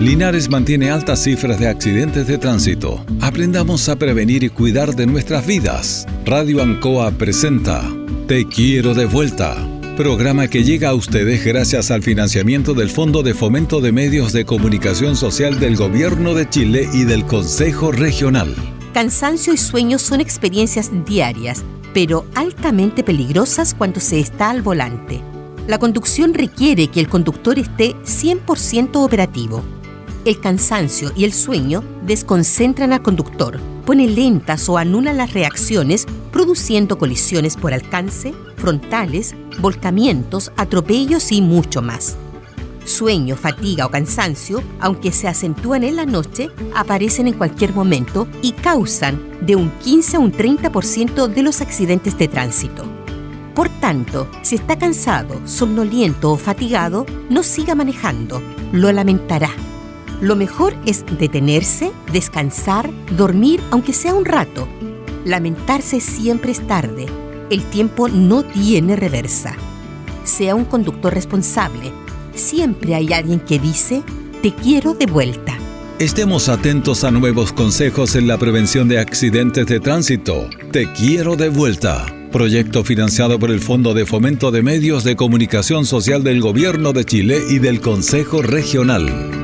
Linares 0.00 0.48
mantiene 0.48 0.90
altas 0.90 1.22
cifras 1.22 1.60
de 1.60 1.68
accidentes 1.68 2.26
de 2.26 2.38
tránsito. 2.38 3.04
Aprendamos 3.20 3.90
a 3.90 3.96
prevenir 3.96 4.42
y 4.42 4.48
cuidar 4.48 4.94
de 4.94 5.06
nuestras 5.06 5.46
vidas. 5.46 6.06
Radio 6.24 6.62
Ancoa 6.62 7.10
presenta 7.10 7.82
Te 8.26 8.46
quiero 8.46 8.94
de 8.94 9.04
vuelta 9.04 9.54
Programa 10.00 10.48
que 10.48 10.64
llega 10.64 10.88
a 10.88 10.94
ustedes 10.94 11.44
gracias 11.44 11.90
al 11.90 12.02
financiamiento 12.02 12.72
del 12.72 12.88
Fondo 12.88 13.22
de 13.22 13.34
Fomento 13.34 13.82
de 13.82 13.92
Medios 13.92 14.32
de 14.32 14.46
Comunicación 14.46 15.14
Social 15.14 15.60
del 15.60 15.76
Gobierno 15.76 16.32
de 16.32 16.48
Chile 16.48 16.88
y 16.94 17.04
del 17.04 17.26
Consejo 17.26 17.92
Regional. 17.92 18.56
Cansancio 18.94 19.52
y 19.52 19.58
sueño 19.58 19.98
son 19.98 20.22
experiencias 20.22 20.90
diarias, 21.04 21.62
pero 21.92 22.24
altamente 22.34 23.04
peligrosas 23.04 23.74
cuando 23.74 24.00
se 24.00 24.20
está 24.20 24.48
al 24.48 24.62
volante. 24.62 25.20
La 25.66 25.78
conducción 25.78 26.32
requiere 26.32 26.88
que 26.88 27.00
el 27.00 27.10
conductor 27.10 27.58
esté 27.58 27.94
100% 27.96 29.04
operativo. 29.04 29.62
El 30.24 30.40
cansancio 30.40 31.12
y 31.14 31.24
el 31.24 31.34
sueño 31.34 31.84
desconcentran 32.06 32.94
al 32.94 33.02
conductor, 33.02 33.60
ponen 33.84 34.14
lentas 34.14 34.66
o 34.70 34.78
anulan 34.78 35.18
las 35.18 35.34
reacciones, 35.34 36.06
produciendo 36.32 36.96
colisiones 36.96 37.58
por 37.58 37.74
alcance, 37.74 38.32
frontales, 38.60 39.34
volcamientos, 39.58 40.52
atropellos 40.56 41.32
y 41.32 41.42
mucho 41.42 41.82
más. 41.82 42.16
Sueño, 42.84 43.36
fatiga 43.36 43.86
o 43.86 43.90
cansancio, 43.90 44.62
aunque 44.80 45.12
se 45.12 45.28
acentúan 45.28 45.84
en 45.84 45.96
la 45.96 46.06
noche, 46.06 46.50
aparecen 46.74 47.26
en 47.28 47.34
cualquier 47.34 47.74
momento 47.74 48.26
y 48.42 48.52
causan 48.52 49.20
de 49.40 49.56
un 49.56 49.70
15 49.82 50.16
a 50.16 50.20
un 50.20 50.32
30% 50.32 51.28
de 51.28 51.42
los 51.42 51.60
accidentes 51.60 52.16
de 52.18 52.28
tránsito. 52.28 52.84
Por 53.54 53.68
tanto, 53.68 54.28
si 54.42 54.54
está 54.54 54.78
cansado, 54.78 55.40
somnoliento 55.46 56.32
o 56.32 56.36
fatigado, 56.36 57.04
no 57.28 57.42
siga 57.42 57.74
manejando, 57.74 58.42
lo 58.72 58.90
lamentará. 58.92 59.50
Lo 60.20 60.36
mejor 60.36 60.74
es 60.86 61.04
detenerse, 61.18 61.92
descansar, 62.12 62.90
dormir 63.16 63.60
aunque 63.70 63.92
sea 63.92 64.14
un 64.14 64.24
rato. 64.24 64.68
Lamentarse 65.24 66.00
siempre 66.00 66.52
es 66.52 66.66
tarde. 66.66 67.06
El 67.50 67.64
tiempo 67.64 68.08
no 68.08 68.44
tiene 68.44 68.94
reversa. 68.94 69.56
Sea 70.22 70.54
un 70.54 70.64
conductor 70.64 71.12
responsable. 71.12 71.90
Siempre 72.32 72.94
hay 72.94 73.12
alguien 73.12 73.40
que 73.40 73.58
dice, 73.58 74.04
te 74.40 74.54
quiero 74.54 74.94
de 74.94 75.06
vuelta. 75.06 75.58
Estemos 75.98 76.48
atentos 76.48 77.02
a 77.02 77.10
nuevos 77.10 77.52
consejos 77.52 78.14
en 78.14 78.28
la 78.28 78.38
prevención 78.38 78.88
de 78.88 79.00
accidentes 79.00 79.66
de 79.66 79.80
tránsito. 79.80 80.48
Te 80.70 80.92
quiero 80.92 81.34
de 81.34 81.48
vuelta. 81.48 82.06
Proyecto 82.30 82.84
financiado 82.84 83.40
por 83.40 83.50
el 83.50 83.58
Fondo 83.58 83.94
de 83.94 84.06
Fomento 84.06 84.52
de 84.52 84.62
Medios 84.62 85.02
de 85.02 85.16
Comunicación 85.16 85.84
Social 85.84 86.22
del 86.22 86.40
Gobierno 86.40 86.92
de 86.92 87.04
Chile 87.04 87.42
y 87.50 87.58
del 87.58 87.80
Consejo 87.80 88.42
Regional. 88.42 89.39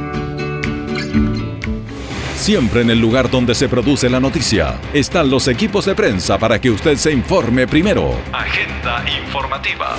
Siempre 2.47 2.83
en 2.83 2.91
el 2.91 3.01
lugar 3.01 3.29
donde 3.29 3.57
se 3.57 3.69
produce 3.69 4.09
la 4.09 4.21
noticia 4.21 4.81
están 4.95 5.29
los 5.31 5.49
equipos 5.49 5.85
de 5.85 5.97
prensa 5.97 6.39
para 6.39 6.61
que 6.61 6.71
usted 6.71 6.97
se 6.97 7.11
informe 7.11 7.67
primero. 7.67 8.15
Agenda 8.33 9.05
informativa. 9.21 9.97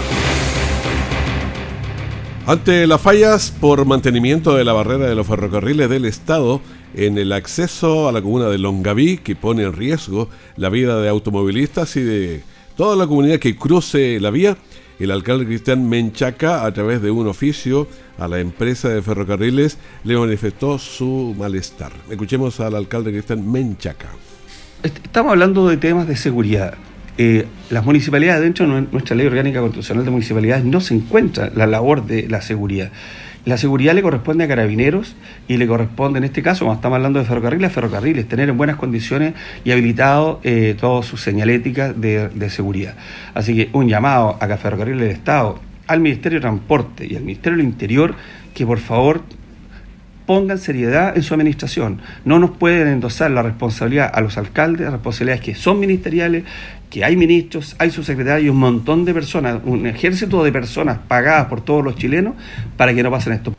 Ante 2.46 2.88
las 2.88 3.02
fallas 3.02 3.52
por 3.52 3.84
mantenimiento 3.84 4.56
de 4.56 4.64
la 4.64 4.72
barrera 4.72 5.08
de 5.10 5.16
los 5.16 5.28
ferrocarriles 5.28 5.90
del 5.90 6.06
Estado 6.06 6.62
en 6.96 7.18
el 7.18 7.34
acceso 7.34 8.08
a 8.08 8.14
la 8.14 8.22
comuna 8.22 8.48
de 8.48 8.60
Longaví, 8.60 9.18
que 9.18 9.36
pone 9.36 9.64
en 9.64 9.74
riesgo 9.74 10.30
la 10.56 10.70
vida 10.70 11.02
de 11.02 11.10
automovilistas 11.10 11.98
y 11.98 12.02
de 12.02 12.44
toda 12.78 12.96
la 12.96 13.08
comunidad 13.08 13.40
que 13.40 13.58
cruce 13.58 14.22
la 14.22 14.30
vía, 14.30 14.56
el 15.00 15.12
alcalde 15.12 15.46
Cristian 15.46 15.88
Menchaca, 15.88 16.66
a 16.66 16.74
través 16.74 17.02
de 17.02 17.12
un 17.12 17.28
oficio 17.28 17.88
a 18.18 18.28
la 18.28 18.40
empresa 18.40 18.90
de 18.90 19.02
ferrocarriles, 19.02 19.78
le 20.04 20.18
manifestó 20.18 20.80
su 20.80 21.36
malestar. 21.38 21.92
Escuchemos 22.10 22.60
al 22.60 22.76
alcalde 22.76 23.12
Cristian 23.12 23.50
Menchaca. 23.52 24.10
Estamos 24.84 25.32
hablando 25.32 25.68
de 25.68 25.78
temas 25.78 26.08
de 26.08 26.16
seguridad. 26.16 26.76
Eh, 27.20 27.48
las 27.70 27.84
municipalidades, 27.84 28.42
dentro 28.44 28.68
de 28.68 28.88
nuestra 28.92 29.16
ley 29.16 29.26
orgánica 29.26 29.60
constitucional 29.60 30.06
de 30.06 30.12
municipalidades, 30.12 30.66
no 30.66 30.82
se 30.82 30.94
encuentra 30.94 31.52
la 31.56 31.66
labor 31.66 32.06
de 32.06 32.28
la 32.28 32.42
seguridad. 32.42 32.92
La 33.48 33.56
seguridad 33.56 33.94
le 33.94 34.02
corresponde 34.02 34.44
a 34.44 34.48
carabineros 34.50 35.16
y 35.48 35.56
le 35.56 35.68
corresponde, 35.68 36.18
en 36.18 36.26
este 36.26 36.44
caso, 36.44 36.66
cuando 36.66 36.80
estamos 36.80 36.98
hablando 36.98 37.20
de 37.20 37.24
ferrocarriles, 37.24 37.72
ferrocarriles, 37.72 38.28
tener 38.28 38.50
en 38.50 38.58
buenas 38.58 38.76
condiciones 38.76 39.36
y 39.64 39.72
habilitado 39.72 40.42
eh, 40.44 40.76
toda 40.78 41.02
su 41.02 41.16
señalética 41.16 41.94
de, 41.94 42.28
de, 42.28 42.50
seguridad. 42.50 42.96
Así 43.34 43.56
que 43.56 43.70
un 43.72 43.88
llamado 43.88 44.38
a 44.42 44.50
que 44.50 44.58
Ferrocarriles 44.58 45.00
del 45.00 45.12
Estado, 45.12 45.62
al 45.88 46.02
Ministerio 46.02 46.40
de 46.40 46.42
Transporte 46.42 47.08
y 47.10 47.16
al 47.16 47.24
Ministerio 47.24 47.58
del 47.60 47.68
Interior, 47.68 48.16
que 48.54 48.66
por 48.66 48.80
favor 48.80 49.22
pongan 50.26 50.58
seriedad 50.58 51.16
en 51.16 51.24
su 51.24 51.34
administración. 51.34 52.02
No 52.26 52.38
nos 52.38 52.52
pueden 52.52 52.90
endosar 52.90 53.32
la 53.32 53.44
responsabilidad 53.44 54.12
a 54.14 54.20
los 54.20 54.38
alcaldes, 54.38 54.92
responsabilidades 54.92 55.42
que 55.42 55.56
son 55.56 55.80
ministeriales, 55.80 56.44
que 56.90 57.04
hay 57.04 57.16
ministros, 57.16 57.76
hay 57.80 57.92
subsecretarios 57.92 58.46
y 58.46 58.50
un 58.50 58.58
montón 58.58 59.06
de 59.06 59.14
personas, 59.14 59.62
un 59.66 59.86
ejército 59.88 60.44
de 60.44 60.52
personas 60.52 61.00
pagadas 61.08 61.48
por 61.48 61.62
todos 61.62 61.84
los 61.84 61.96
chilenos 61.96 62.36
para 62.78 62.94
que 62.94 63.04
no 63.04 63.12
pasen 63.12 63.34
esto. 63.34 63.54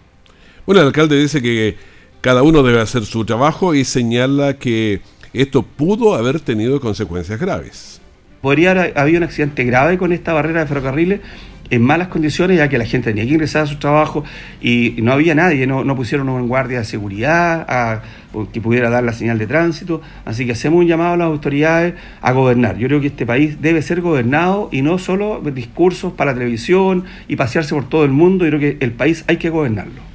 Bueno, 0.66 0.80
el 0.80 0.88
alcalde 0.88 1.20
dice 1.20 1.42
que 1.42 1.76
cada 2.20 2.42
uno 2.42 2.62
debe 2.62 2.80
hacer 2.80 3.04
su 3.04 3.24
trabajo 3.24 3.74
y 3.74 3.84
señala 3.84 4.58
que 4.58 5.00
esto 5.32 5.62
pudo 5.62 6.14
haber 6.14 6.40
tenido 6.40 6.80
consecuencias 6.80 7.38
graves. 7.38 8.00
Podría 8.40 8.70
haber 8.70 8.98
habido 8.98 9.18
un 9.18 9.24
accidente 9.24 9.64
grave 9.64 9.98
con 9.98 10.12
esta 10.12 10.32
barrera 10.32 10.60
de 10.60 10.66
ferrocarriles 10.66 11.20
en 11.70 11.82
malas 11.82 12.08
condiciones, 12.08 12.58
ya 12.58 12.68
que 12.68 12.78
la 12.78 12.84
gente 12.84 13.10
tenía 13.10 13.24
que 13.24 13.32
ingresar 13.32 13.62
a 13.62 13.66
su 13.66 13.76
trabajo 13.76 14.24
y 14.60 14.96
no 14.98 15.12
había 15.12 15.34
nadie, 15.34 15.66
no, 15.66 15.84
no 15.84 15.96
pusieron 15.96 16.28
un 16.28 16.48
guardia 16.48 16.78
de 16.78 16.84
seguridad 16.84 18.02
que 18.52 18.60
pudiera 18.60 18.90
dar 18.90 19.04
la 19.04 19.12
señal 19.12 19.38
de 19.38 19.46
tránsito. 19.46 20.00
Así 20.24 20.46
que 20.46 20.52
hacemos 20.52 20.80
un 20.80 20.86
llamado 20.86 21.14
a 21.14 21.16
las 21.16 21.26
autoridades 21.26 21.94
a 22.20 22.32
gobernar. 22.32 22.78
Yo 22.78 22.88
creo 22.88 23.00
que 23.00 23.08
este 23.08 23.26
país 23.26 23.60
debe 23.60 23.82
ser 23.82 24.00
gobernado 24.00 24.68
y 24.72 24.82
no 24.82 24.98
solo 24.98 25.40
discursos 25.40 26.12
para 26.12 26.32
la 26.32 26.38
televisión 26.38 27.04
y 27.26 27.36
pasearse 27.36 27.74
por 27.74 27.88
todo 27.88 28.04
el 28.04 28.10
mundo. 28.10 28.44
Yo 28.44 28.58
creo 28.58 28.60
que 28.60 28.84
el 28.84 28.92
país 28.92 29.24
hay 29.26 29.36
que 29.36 29.50
gobernarlo. 29.50 30.08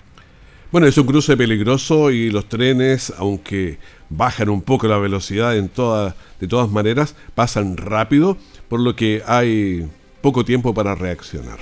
Bueno, 0.72 0.88
es 0.88 0.98
un 0.98 1.06
cruce 1.06 1.38
peligroso 1.38 2.10
y 2.10 2.32
los 2.32 2.50
trenes, 2.50 3.14
aunque 3.18 3.78
bajan 4.10 4.50
un 4.50 4.64
poco 4.64 4.88
la 4.88 4.98
velocidad 4.98 5.56
en 5.56 5.70
toda, 5.70 6.16
de 6.40 6.48
todas 6.48 6.70
maneras, 6.72 7.16
pasan 7.36 7.78
rápido, 7.78 8.38
por 8.70 8.80
lo 8.80 8.96
que 8.96 9.22
hay 9.28 9.88
poco 10.24 10.46
tiempo 10.46 10.74
para 10.74 10.96
reaccionar. 10.96 11.60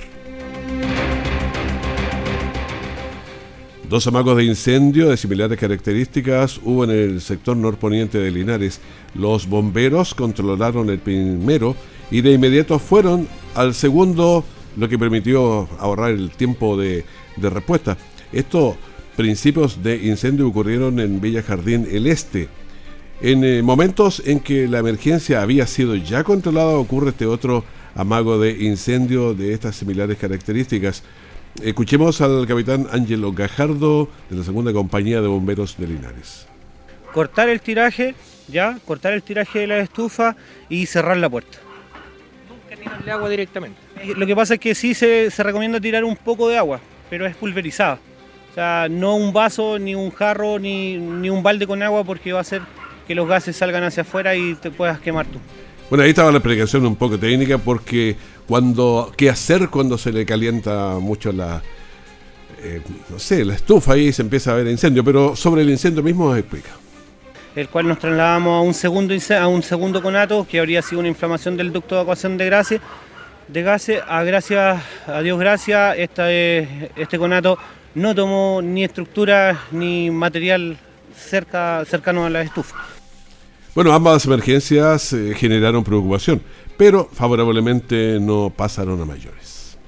Dos 3.88 4.06
amagos 4.06 4.36
de 4.36 4.44
incendio 4.44 5.08
de 5.08 5.16
similares 5.16 5.58
características 5.58 6.60
hubo 6.62 6.84
en 6.84 6.90
el 6.90 7.20
sector 7.20 7.56
norponiente 7.56 8.18
de 8.18 8.30
Linares. 8.30 8.80
Los 9.14 9.48
bomberos 9.48 10.14
controlaron 10.14 10.88
el 10.90 11.00
primero 11.00 11.74
y 12.10 12.20
de 12.20 12.32
inmediato 12.32 12.78
fueron 12.78 13.26
al 13.54 13.74
segundo, 13.74 14.44
lo 14.76 14.88
que 14.88 14.98
permitió 14.98 15.68
ahorrar 15.80 16.12
el 16.12 16.30
tiempo 16.30 16.76
de, 16.76 17.04
respuesta. 17.36 17.98
Estos 18.32 18.76
principios 19.16 19.82
de 19.82 20.06
incendio 20.06 20.46
ocurrieron 20.46 21.00
en 21.00 21.20
Villa 21.20 21.42
Jardín 21.42 21.88
el 21.90 22.06
Este. 22.06 22.48
En 23.20 23.42
eh, 23.44 23.60
momentos 23.62 24.22
en 24.24 24.38
que 24.38 24.68
la 24.68 24.78
emergencia 24.78 25.42
había 25.42 25.66
sido 25.66 25.96
ya 25.96 26.22
controlada 26.22 26.76
ocurre 26.76 27.10
este 27.10 27.26
otro 27.26 27.64
amago 27.94 28.38
de 28.38 28.50
incendio 28.64 29.34
de 29.34 29.52
estas 29.52 29.76
similares 29.76 30.18
características. 30.18 31.02
Escuchemos 31.62 32.20
al 32.20 32.46
capitán 32.46 32.86
Ángelo 32.90 33.32
Gajardo 33.32 34.08
de 34.30 34.36
la 34.36 34.44
segunda 34.44 34.72
compañía 34.72 35.20
de 35.20 35.28
bomberos 35.28 35.76
de 35.76 35.86
Linares. 35.86 36.46
Cortar 37.12 37.50
el 37.50 37.60
tiraje, 37.60 38.14
ya, 38.48 38.78
cortar 38.86 39.12
el 39.12 39.22
tiraje 39.22 39.60
de 39.60 39.66
la 39.66 39.78
estufa 39.78 40.34
y 40.70 40.86
cerrar 40.86 41.18
la 41.18 41.28
puerta. 41.28 41.58
Nunca 42.48 42.82
tirarle 42.82 43.12
agua 43.12 43.28
directamente. 43.28 43.78
Eh, 44.00 44.14
lo 44.16 44.26
que 44.26 44.34
pasa 44.34 44.54
es 44.54 44.60
que 44.60 44.74
sí 44.74 44.94
se, 44.94 45.30
se 45.30 45.42
recomienda 45.42 45.78
tirar 45.78 46.04
un 46.04 46.16
poco 46.16 46.48
de 46.48 46.56
agua, 46.56 46.80
pero 47.10 47.26
es 47.26 47.36
pulverizada. 47.36 47.98
O 48.50 48.54
sea, 48.54 48.86
no 48.90 49.16
un 49.16 49.32
vaso, 49.32 49.78
ni 49.78 49.94
un 49.94 50.10
jarro, 50.10 50.58
ni, 50.58 50.96
ni 50.96 51.28
un 51.28 51.42
balde 51.42 51.66
con 51.66 51.82
agua 51.82 52.04
porque 52.04 52.32
va 52.32 52.38
a 52.38 52.42
hacer 52.42 52.62
que 53.06 53.14
los 53.14 53.28
gases 53.28 53.56
salgan 53.56 53.84
hacia 53.84 54.02
afuera 54.02 54.34
y 54.36 54.54
te 54.54 54.70
puedas 54.70 55.00
quemar 55.00 55.26
tú. 55.26 55.38
Bueno, 55.90 56.04
ahí 56.04 56.10
estaba 56.10 56.30
la 56.30 56.38
explicación 56.38 56.86
un 56.86 56.96
poco 56.96 57.18
técnica 57.18 57.58
porque 57.58 58.16
cuando 58.46 59.12
qué 59.16 59.28
hacer 59.30 59.68
cuando 59.68 59.98
se 59.98 60.12
le 60.12 60.24
calienta 60.24 60.98
mucho 60.98 61.32
la 61.32 61.62
eh, 62.64 62.80
no 63.08 63.18
sé, 63.18 63.44
la 63.44 63.54
estufa 63.54 63.96
y 63.96 64.12
se 64.12 64.22
empieza 64.22 64.52
a 64.52 64.54
ver 64.54 64.68
incendio, 64.68 65.02
pero 65.02 65.34
sobre 65.34 65.62
el 65.62 65.70
incendio 65.70 66.02
mismo 66.02 66.34
explica. 66.36 66.70
El 67.56 67.68
cual 67.68 67.88
nos 67.88 67.98
trasladamos 67.98 68.58
a 68.58 68.60
un 68.60 68.72
segundo 68.72 69.14
a 69.36 69.46
un 69.48 69.62
segundo 69.62 70.00
conato 70.00 70.46
que 70.48 70.60
habría 70.60 70.80
sido 70.80 71.00
una 71.00 71.08
inflamación 71.08 71.56
del 71.56 71.72
ducto 71.72 71.96
de 71.96 72.00
evacuación 72.00 72.38
de 72.38 72.48
gases. 72.48 72.80
De 73.48 73.62
gases, 73.62 74.00
a 74.06 74.22
gracias 74.22 74.80
a 75.06 75.20
Dios 75.20 75.38
gracias, 75.38 75.96
este 75.98 77.18
conato 77.18 77.58
no 77.96 78.14
tomó 78.14 78.60
ni 78.62 78.84
estructura 78.84 79.64
ni 79.72 80.10
material 80.10 80.78
cerca, 81.16 81.84
cercano 81.84 82.24
a 82.24 82.30
la 82.30 82.42
estufa. 82.42 82.76
Bueno, 83.74 83.94
ambas 83.94 84.26
emergencias 84.26 85.14
eh, 85.14 85.32
generaron 85.34 85.82
preocupación, 85.82 86.42
pero 86.76 87.08
favorablemente 87.10 88.18
no 88.20 88.52
pasaron 88.54 89.00
a 89.00 89.06
mayores. 89.06 89.78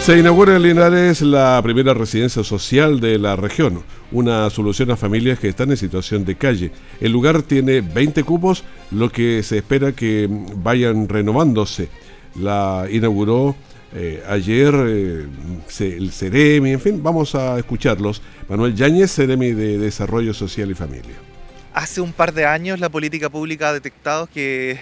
Se 0.00 0.18
inaugura 0.18 0.56
en 0.56 0.62
Linares 0.62 1.20
la 1.20 1.60
primera 1.62 1.92
residencia 1.92 2.42
social 2.42 3.00
de 3.00 3.18
la 3.18 3.36
región, 3.36 3.82
una 4.12 4.48
solución 4.48 4.92
a 4.92 4.96
familias 4.96 5.38
que 5.38 5.48
están 5.48 5.70
en 5.70 5.76
situación 5.76 6.24
de 6.24 6.36
calle. 6.36 6.72
El 7.02 7.12
lugar 7.12 7.42
tiene 7.42 7.82
20 7.82 8.24
cupos, 8.24 8.64
lo 8.90 9.12
que 9.12 9.42
se 9.42 9.58
espera 9.58 9.92
que 9.92 10.26
vayan 10.56 11.06
renovándose. 11.06 11.90
la 12.34 12.86
inauguró 12.90 13.54
eh, 13.94 14.22
ayer 14.28 14.72
eh, 14.86 15.26
el 15.80 16.12
Ceremi, 16.12 16.72
en 16.72 16.80
fin, 16.80 17.02
vamos 17.02 17.34
a 17.34 17.58
escucharlos. 17.58 18.22
Manuel 18.48 18.74
Yáñez, 18.74 19.12
Ceremi 19.12 19.52
de 19.52 19.78
Desarrollo 19.78 20.32
Social 20.32 20.70
y 20.70 20.74
Familia. 20.74 21.16
Hace 21.74 22.00
un 22.00 22.12
par 22.12 22.32
de 22.32 22.46
años 22.46 22.80
la 22.80 22.88
política 22.88 23.28
pública 23.28 23.70
ha 23.70 23.72
detectado 23.72 24.26
que 24.26 24.78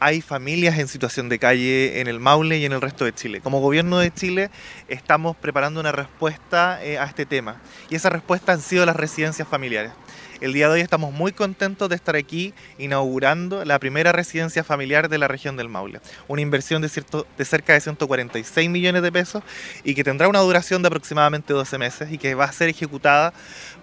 hay 0.00 0.20
familias 0.20 0.78
en 0.78 0.88
situación 0.88 1.28
de 1.28 1.38
calle 1.38 2.00
en 2.00 2.06
el 2.06 2.20
Maule 2.20 2.58
y 2.58 2.64
en 2.64 2.72
el 2.72 2.80
resto 2.80 3.04
de 3.04 3.12
Chile. 3.12 3.40
Como 3.40 3.60
gobierno 3.60 3.98
de 3.98 4.12
Chile 4.12 4.50
estamos 4.88 5.36
preparando 5.36 5.80
una 5.80 5.92
respuesta 5.92 6.82
eh, 6.84 6.98
a 6.98 7.04
este 7.04 7.26
tema 7.26 7.60
y 7.90 7.96
esa 7.96 8.10
respuesta 8.10 8.52
han 8.52 8.60
sido 8.60 8.86
las 8.86 8.96
residencias 8.96 9.48
familiares. 9.48 9.92
El 10.40 10.52
día 10.52 10.68
de 10.68 10.74
hoy 10.74 10.80
estamos 10.82 11.12
muy 11.12 11.32
contentos 11.32 11.88
de 11.88 11.96
estar 11.96 12.14
aquí 12.14 12.54
inaugurando 12.78 13.64
la 13.64 13.80
primera 13.80 14.12
residencia 14.12 14.62
familiar 14.62 15.08
de 15.08 15.18
la 15.18 15.26
región 15.26 15.56
del 15.56 15.68
Maule. 15.68 16.00
Una 16.28 16.42
inversión 16.42 16.80
de, 16.80 16.88
cierto, 16.88 17.26
de 17.36 17.44
cerca 17.44 17.72
de 17.72 17.80
146 17.80 18.70
millones 18.70 19.02
de 19.02 19.10
pesos 19.10 19.42
y 19.82 19.96
que 19.96 20.04
tendrá 20.04 20.28
una 20.28 20.38
duración 20.38 20.80
de 20.82 20.88
aproximadamente 20.88 21.52
12 21.52 21.78
meses 21.78 22.12
y 22.12 22.18
que 22.18 22.34
va 22.36 22.44
a 22.44 22.52
ser 22.52 22.68
ejecutada 22.68 23.32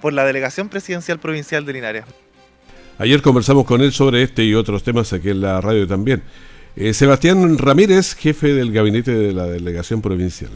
por 0.02 0.14
la 0.14 0.24
Delegación 0.24 0.70
Presidencial 0.70 1.20
Provincial 1.20 1.66
de 1.66 1.74
Linares. 1.74 2.06
Ayer 3.00 3.22
conversamos 3.22 3.66
con 3.66 3.82
él 3.82 3.92
sobre 3.92 4.24
este 4.24 4.46
y 4.46 4.54
otros 4.54 4.82
temas 4.82 5.12
aquí 5.12 5.32
en 5.32 5.42
la 5.42 5.60
radio 5.60 5.86
también. 5.86 6.24
Eh, 6.78 6.94
Sebastián 6.94 7.58
Ramírez, 7.58 8.16
jefe 8.16 8.54
del 8.54 8.72
gabinete 8.72 9.12
de 9.12 9.34
la 9.34 9.46
delegación 9.46 10.02
provincial. 10.02 10.52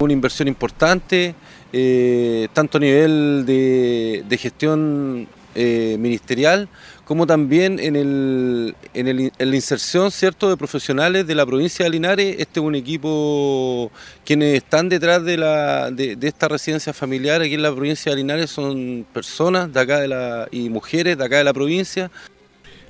Una 0.00 0.14
inversión 0.14 0.48
importante, 0.48 1.34
eh, 1.74 2.48
tanto 2.54 2.78
a 2.78 2.80
nivel 2.80 3.44
de, 3.46 4.38
gestión 4.40 5.28
eh, 5.54 5.96
ministerial 5.98 6.68
como 7.04 7.26
también 7.26 7.80
en, 7.80 7.96
el, 7.96 8.76
en, 8.94 9.32
la 9.36 9.56
inserción 9.56 10.12
¿cierto? 10.12 10.48
de 10.48 10.56
profesionales 10.56 11.26
de 11.26 11.34
la 11.34 11.44
provincia 11.44 11.84
de 11.84 11.90
Linares. 11.90 12.36
Este 12.38 12.60
es 12.60 12.64
un 12.64 12.76
equipo, 12.76 13.90
quienes 14.24 14.54
están 14.54 14.88
detrás 14.88 15.24
de, 15.24 15.36
la, 15.36 15.90
de, 15.90 16.16
esta 16.22 16.46
residencia 16.46 16.92
familiar 16.92 17.42
aquí 17.42 17.54
en 17.54 17.62
la 17.62 17.74
provincia 17.74 18.12
de 18.12 18.16
Linares 18.16 18.48
son 18.48 19.04
personas 19.12 19.72
de 19.72 19.80
acá 19.80 19.98
de 19.98 20.06
la, 20.06 20.46
y 20.52 20.68
mujeres 20.70 21.18
de 21.18 21.24
acá 21.24 21.38
de 21.38 21.44
la 21.44 21.52
provincia. 21.52 22.12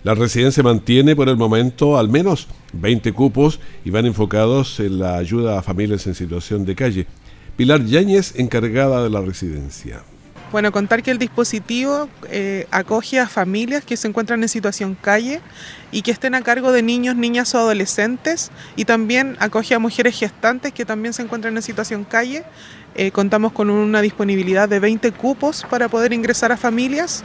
La 0.02 0.14
residencia 0.14 0.62
mantiene 0.62 1.14
por 1.14 1.28
el 1.28 1.36
momento 1.36 1.98
al 1.98 2.08
menos 2.08 2.48
20 2.72 3.12
cupos 3.12 3.60
y 3.84 3.90
van 3.90 4.06
enfocados 4.06 4.80
en 4.80 4.98
la 4.98 5.16
ayuda 5.16 5.58
a 5.58 5.62
familias 5.62 6.06
en 6.06 6.14
situación 6.14 6.64
de 6.64 6.74
calle. 6.74 7.06
Pilar 7.56 7.84
Yáñez, 7.84 8.34
encargada 8.36 9.02
de 9.02 9.10
la 9.10 9.20
residencia. 9.20 10.02
Bueno, 10.52 10.72
contar 10.72 11.02
que 11.02 11.10
el 11.10 11.18
dispositivo 11.18 12.08
eh, 12.30 12.66
acoge 12.70 13.20
a 13.20 13.28
familias 13.28 13.84
que 13.84 13.96
se 13.96 14.08
encuentran 14.08 14.42
en 14.42 14.48
situación 14.48 14.96
calle 15.00 15.40
y 15.92 16.00
que 16.02 16.10
estén 16.10 16.34
a 16.34 16.40
cargo 16.40 16.72
de 16.72 16.82
niños, 16.82 17.14
niñas 17.14 17.54
o 17.54 17.58
adolescentes 17.58 18.50
y 18.76 18.86
también 18.86 19.36
acoge 19.38 19.74
a 19.74 19.78
mujeres 19.78 20.18
gestantes 20.18 20.72
que 20.72 20.86
también 20.86 21.12
se 21.12 21.22
encuentran 21.22 21.54
en 21.56 21.62
situación 21.62 22.04
calle. 22.04 22.42
Eh, 22.96 23.12
contamos 23.12 23.52
con 23.52 23.70
una 23.70 24.00
disponibilidad 24.00 24.68
de 24.68 24.80
20 24.80 25.12
cupos 25.12 25.64
para 25.70 25.88
poder 25.88 26.12
ingresar 26.12 26.50
a 26.50 26.56
familias. 26.56 27.22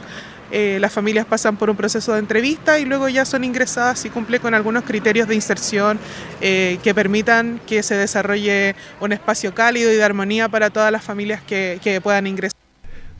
Eh, 0.52 0.78
las 0.80 0.92
familias 0.92 1.26
pasan 1.26 1.56
por 1.56 1.70
un 1.70 1.76
proceso 1.76 2.12
de 2.12 2.20
entrevista 2.20 2.78
y 2.78 2.84
luego 2.84 3.08
ya 3.08 3.24
son 3.24 3.42
ingresadas 3.44 4.04
y 4.04 4.10
cumple 4.10 4.38
con 4.38 4.54
algunos 4.54 4.84
criterios 4.84 5.26
de 5.26 5.34
inserción 5.34 5.98
eh, 6.40 6.78
que 6.82 6.94
permitan 6.94 7.60
que 7.66 7.82
se 7.82 7.96
desarrolle 7.96 8.76
un 9.00 9.12
espacio 9.12 9.54
cálido 9.54 9.92
y 9.92 9.96
de 9.96 10.04
armonía 10.04 10.48
para 10.48 10.70
todas 10.70 10.92
las 10.92 11.02
familias 11.02 11.42
que, 11.42 12.00
puedan 12.02 12.26
ingresar. 12.26 12.52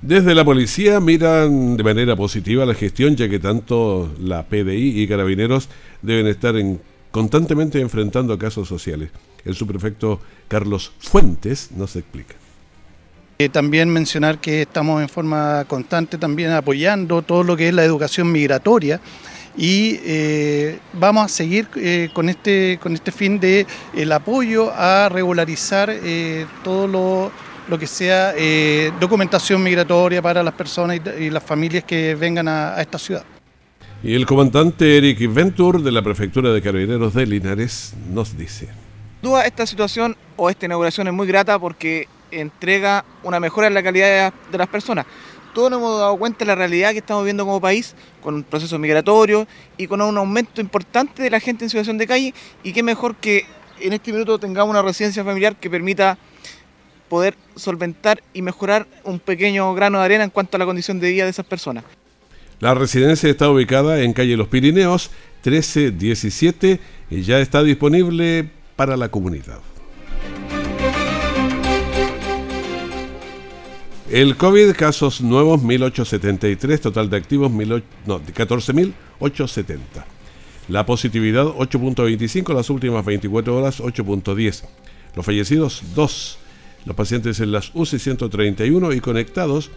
Desde 0.02 0.34
la 0.34 0.44
policía 0.44 1.00
miran 1.00 1.76
de 1.76 1.82
manera 1.82 2.14
positiva 2.14 2.66
la 2.66 2.74
gestión, 2.74 3.16
ya 3.16 3.28
que 3.28 3.38
tanto 3.38 4.12
la 4.20 4.44
PDI 4.44 5.02
y 5.02 5.08
carabineros 5.08 5.68
deben 6.02 6.26
estar 6.26 6.54
constantemente 7.10 7.80
enfrentando 7.80 8.38
casos 8.38 8.68
sociales. 8.68 9.10
El 9.44 9.54
subprefecto 9.54 10.20
Carlos 10.48 10.92
Fuentes 10.98 11.70
nos 11.72 11.96
explica. 11.96 12.34
Eh, 13.38 13.50
también 13.50 13.90
mencionar 13.90 14.38
que 14.38 14.62
estamos 14.62 15.02
en 15.02 15.10
forma 15.10 15.66
constante 15.68 16.16
también 16.16 16.52
apoyando 16.52 17.20
todo 17.20 17.44
lo 17.44 17.54
que 17.54 17.68
es 17.68 17.74
la 17.74 17.84
educación 17.84 18.32
migratoria 18.32 18.98
y 19.58 20.00
eh, 20.04 20.78
vamos 20.94 21.26
a 21.26 21.28
seguir 21.28 21.68
eh, 21.76 22.08
con, 22.14 22.30
este, 22.30 22.78
con 22.80 22.94
este 22.94 23.12
fin 23.12 23.38
de 23.38 23.66
el 23.94 24.10
apoyo 24.12 24.72
a 24.74 25.10
regularizar 25.10 25.92
todo 26.64 26.88
lo, 26.88 27.30
lo, 27.68 27.78
que 27.78 27.86
sea 27.86 28.32
documentación 28.98 29.62
migratoria 29.62 30.22
para 30.22 30.42
las 30.42 30.54
personas 30.54 30.98
y, 31.20 31.28
las 31.28 31.42
familias 31.42 31.84
que 31.84 32.14
vengan 32.14 32.48
a, 32.48 32.80
esta 32.80 32.98
ciudad. 32.98 33.24
Y 34.02 34.14
el 34.14 34.24
comandante 34.24 34.96
Eric 34.96 35.30
Ventur 35.30 35.82
de 35.82 35.92
la 35.92 36.00
Prefectura 36.00 36.54
de 36.54 36.62
Carabineros 36.62 37.12
de 37.12 37.26
Linares 37.26 37.92
nos 38.10 38.38
dice. 38.38 38.70
Duda, 39.22 39.44
esta 39.44 39.66
situación 39.66 40.16
o 40.36 40.48
esta 40.48 40.64
inauguración 40.64 41.06
es 41.08 41.12
muy 41.12 41.26
grata 41.26 41.58
porque 41.58 42.08
entrega 42.30 43.04
una 43.22 43.40
mejora 43.40 43.66
en 43.66 43.74
la 43.74 43.82
calidad 43.82 44.32
de 44.50 44.58
las 44.58 44.68
personas. 44.68 45.06
Todos 45.54 45.70
nos 45.70 45.80
hemos 45.80 45.98
dado 45.98 46.16
cuenta 46.18 46.40
de 46.40 46.46
la 46.46 46.54
realidad 46.54 46.92
que 46.92 46.98
estamos 46.98 47.24
viendo 47.24 47.44
como 47.46 47.60
país, 47.60 47.94
con 48.22 48.34
un 48.34 48.42
proceso 48.42 48.78
migratorio 48.78 49.46
y 49.76 49.86
con 49.86 50.02
un 50.02 50.18
aumento 50.18 50.60
importante 50.60 51.22
de 51.22 51.30
la 51.30 51.40
gente 51.40 51.64
en 51.64 51.70
situación 51.70 51.96
de 51.96 52.06
calle, 52.06 52.34
y 52.62 52.72
qué 52.72 52.82
mejor 52.82 53.16
que 53.16 53.46
en 53.80 53.92
este 53.92 54.12
minuto 54.12 54.38
tengamos 54.38 54.70
una 54.70 54.82
residencia 54.82 55.24
familiar 55.24 55.56
que 55.56 55.70
permita 55.70 56.18
poder 57.08 57.36
solventar 57.54 58.22
y 58.34 58.42
mejorar 58.42 58.86
un 59.04 59.18
pequeño 59.18 59.72
grano 59.74 59.98
de 59.98 60.04
arena 60.04 60.24
en 60.24 60.30
cuanto 60.30 60.56
a 60.56 60.58
la 60.58 60.66
condición 60.66 61.00
de 61.00 61.10
vida 61.10 61.24
de 61.24 61.30
esas 61.30 61.46
personas. 61.46 61.84
La 62.58 62.74
residencia 62.74 63.28
está 63.28 63.50
ubicada 63.50 64.00
en 64.00 64.12
calle 64.12 64.36
Los 64.36 64.48
Pirineos 64.48 65.10
1317 65.44 66.80
y 67.10 67.22
ya 67.22 67.38
está 67.38 67.62
disponible 67.62 68.50
para 68.76 68.96
la 68.96 69.10
comunidad. 69.10 69.60
El 74.10 74.36
COVID, 74.36 74.72
casos 74.74 75.20
nuevos 75.20 75.64
1873, 75.64 76.80
total 76.80 77.10
de 77.10 77.16
activos 77.16 77.50
no, 77.50 78.20
14.870. 78.20 79.78
La 80.68 80.86
positividad 80.86 81.46
8.25, 81.46 82.54
las 82.54 82.70
últimas 82.70 83.04
24 83.04 83.56
horas 83.56 83.80
8.10. 83.80 84.62
Los 85.16 85.26
fallecidos 85.26 85.82
2. 85.96 86.38
Los 86.84 86.94
pacientes 86.94 87.40
en 87.40 87.50
las 87.50 87.72
UCI 87.74 87.98
131 87.98 88.92
y 88.92 89.00
conectados 89.00 89.72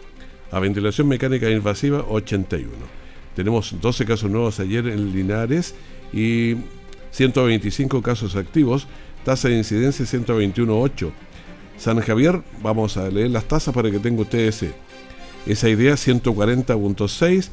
a 0.52 0.60
ventilación 0.60 1.08
mecánica 1.08 1.50
invasiva 1.50 2.04
81. 2.08 2.70
Tenemos 3.34 3.80
12 3.80 4.04
casos 4.04 4.30
nuevos 4.30 4.60
ayer 4.60 4.86
en 4.86 5.12
Linares 5.12 5.74
y 6.12 6.54
125 7.10 8.00
casos 8.00 8.36
activos, 8.36 8.86
tasa 9.24 9.48
de 9.48 9.58
incidencia 9.58 10.06
121.8 10.06 11.10
San 11.80 11.98
Javier, 12.00 12.42
vamos 12.62 12.98
a 12.98 13.08
leer 13.08 13.30
las 13.30 13.44
tasas 13.44 13.72
para 13.72 13.90
que 13.90 13.98
tenga 13.98 14.20
ustedes 14.20 14.66
esa 15.46 15.68
idea, 15.70 15.94
140.6, 15.94 17.48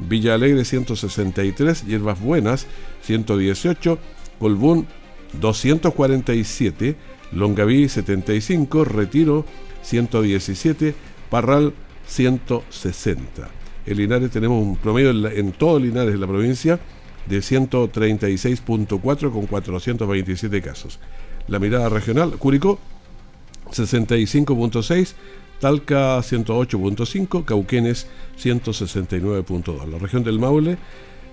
Villa 0.00 0.34
Alegre 0.34 0.66
163, 0.66 1.86
Hierbas 1.86 2.20
Buenas 2.20 2.66
118, 3.04 3.98
Colbún 4.38 4.86
247, 5.40 6.94
Longaví 7.32 7.88
75, 7.88 8.84
Retiro 8.84 9.46
117, 9.80 10.94
Parral 11.30 11.72
160. 12.06 13.48
En 13.86 13.96
Linares 13.96 14.30
tenemos 14.30 14.62
un 14.62 14.76
promedio 14.76 15.08
en, 15.08 15.38
en 15.38 15.52
todo 15.52 15.78
Linares 15.80 16.12
de 16.12 16.18
la 16.18 16.26
provincia 16.26 16.78
de 17.26 17.38
136.4 17.38 19.32
con 19.32 19.46
427 19.46 20.60
casos. 20.60 21.00
La 21.48 21.58
mirada 21.58 21.88
regional, 21.88 22.32
Curicó 22.32 22.78
65.6, 23.70 25.14
Talca 25.60 26.18
108.5, 26.18 27.44
Cauquenes 27.44 28.06
169.2. 28.38 29.86
La 29.86 29.98
región 29.98 30.24
del 30.24 30.38
Maule 30.38 30.78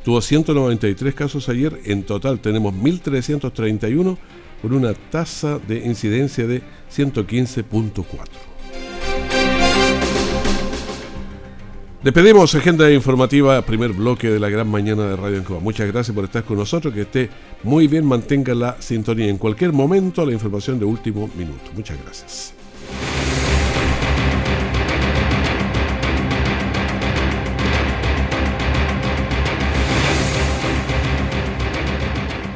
tuvo 0.04 0.22
193 0.22 1.16
casos 1.16 1.50
ayer, 1.50 1.80
en 1.86 2.04
total 2.04 2.40
tenemos 2.40 2.74
1.331 2.74 4.18
con 4.62 4.74
una 4.74 4.94
tasa 4.94 5.60
de 5.60 5.86
incidencia 5.86 6.48
de 6.48 6.62
115.4. 6.92 8.47
Despedimos 12.04 12.54
agenda 12.54 12.92
informativa, 12.92 13.60
primer 13.64 13.92
bloque 13.92 14.30
de 14.30 14.40
la 14.40 14.50
gran 14.50 14.70
mañana 14.70 15.08
de 15.08 15.16
Radio 15.16 15.38
Encoba. 15.38 15.60
Muchas 15.60 15.92
gracias 15.92 16.14
por 16.14 16.26
estar 16.26 16.44
con 16.44 16.58
nosotros, 16.58 16.94
que 16.94 17.02
esté 17.02 17.30
muy 17.64 17.88
bien, 17.88 18.06
mantenga 18.06 18.54
la 18.54 18.80
sintonía 18.80 19.28
en 19.28 19.40
cualquier 19.40 19.74
momento, 19.74 20.24
la 20.24 20.32
información 20.32 20.78
de 20.78 20.86
último 20.86 21.28
minuto. 21.36 21.72
Muchas 21.76 21.98
gracias. 22.04 22.54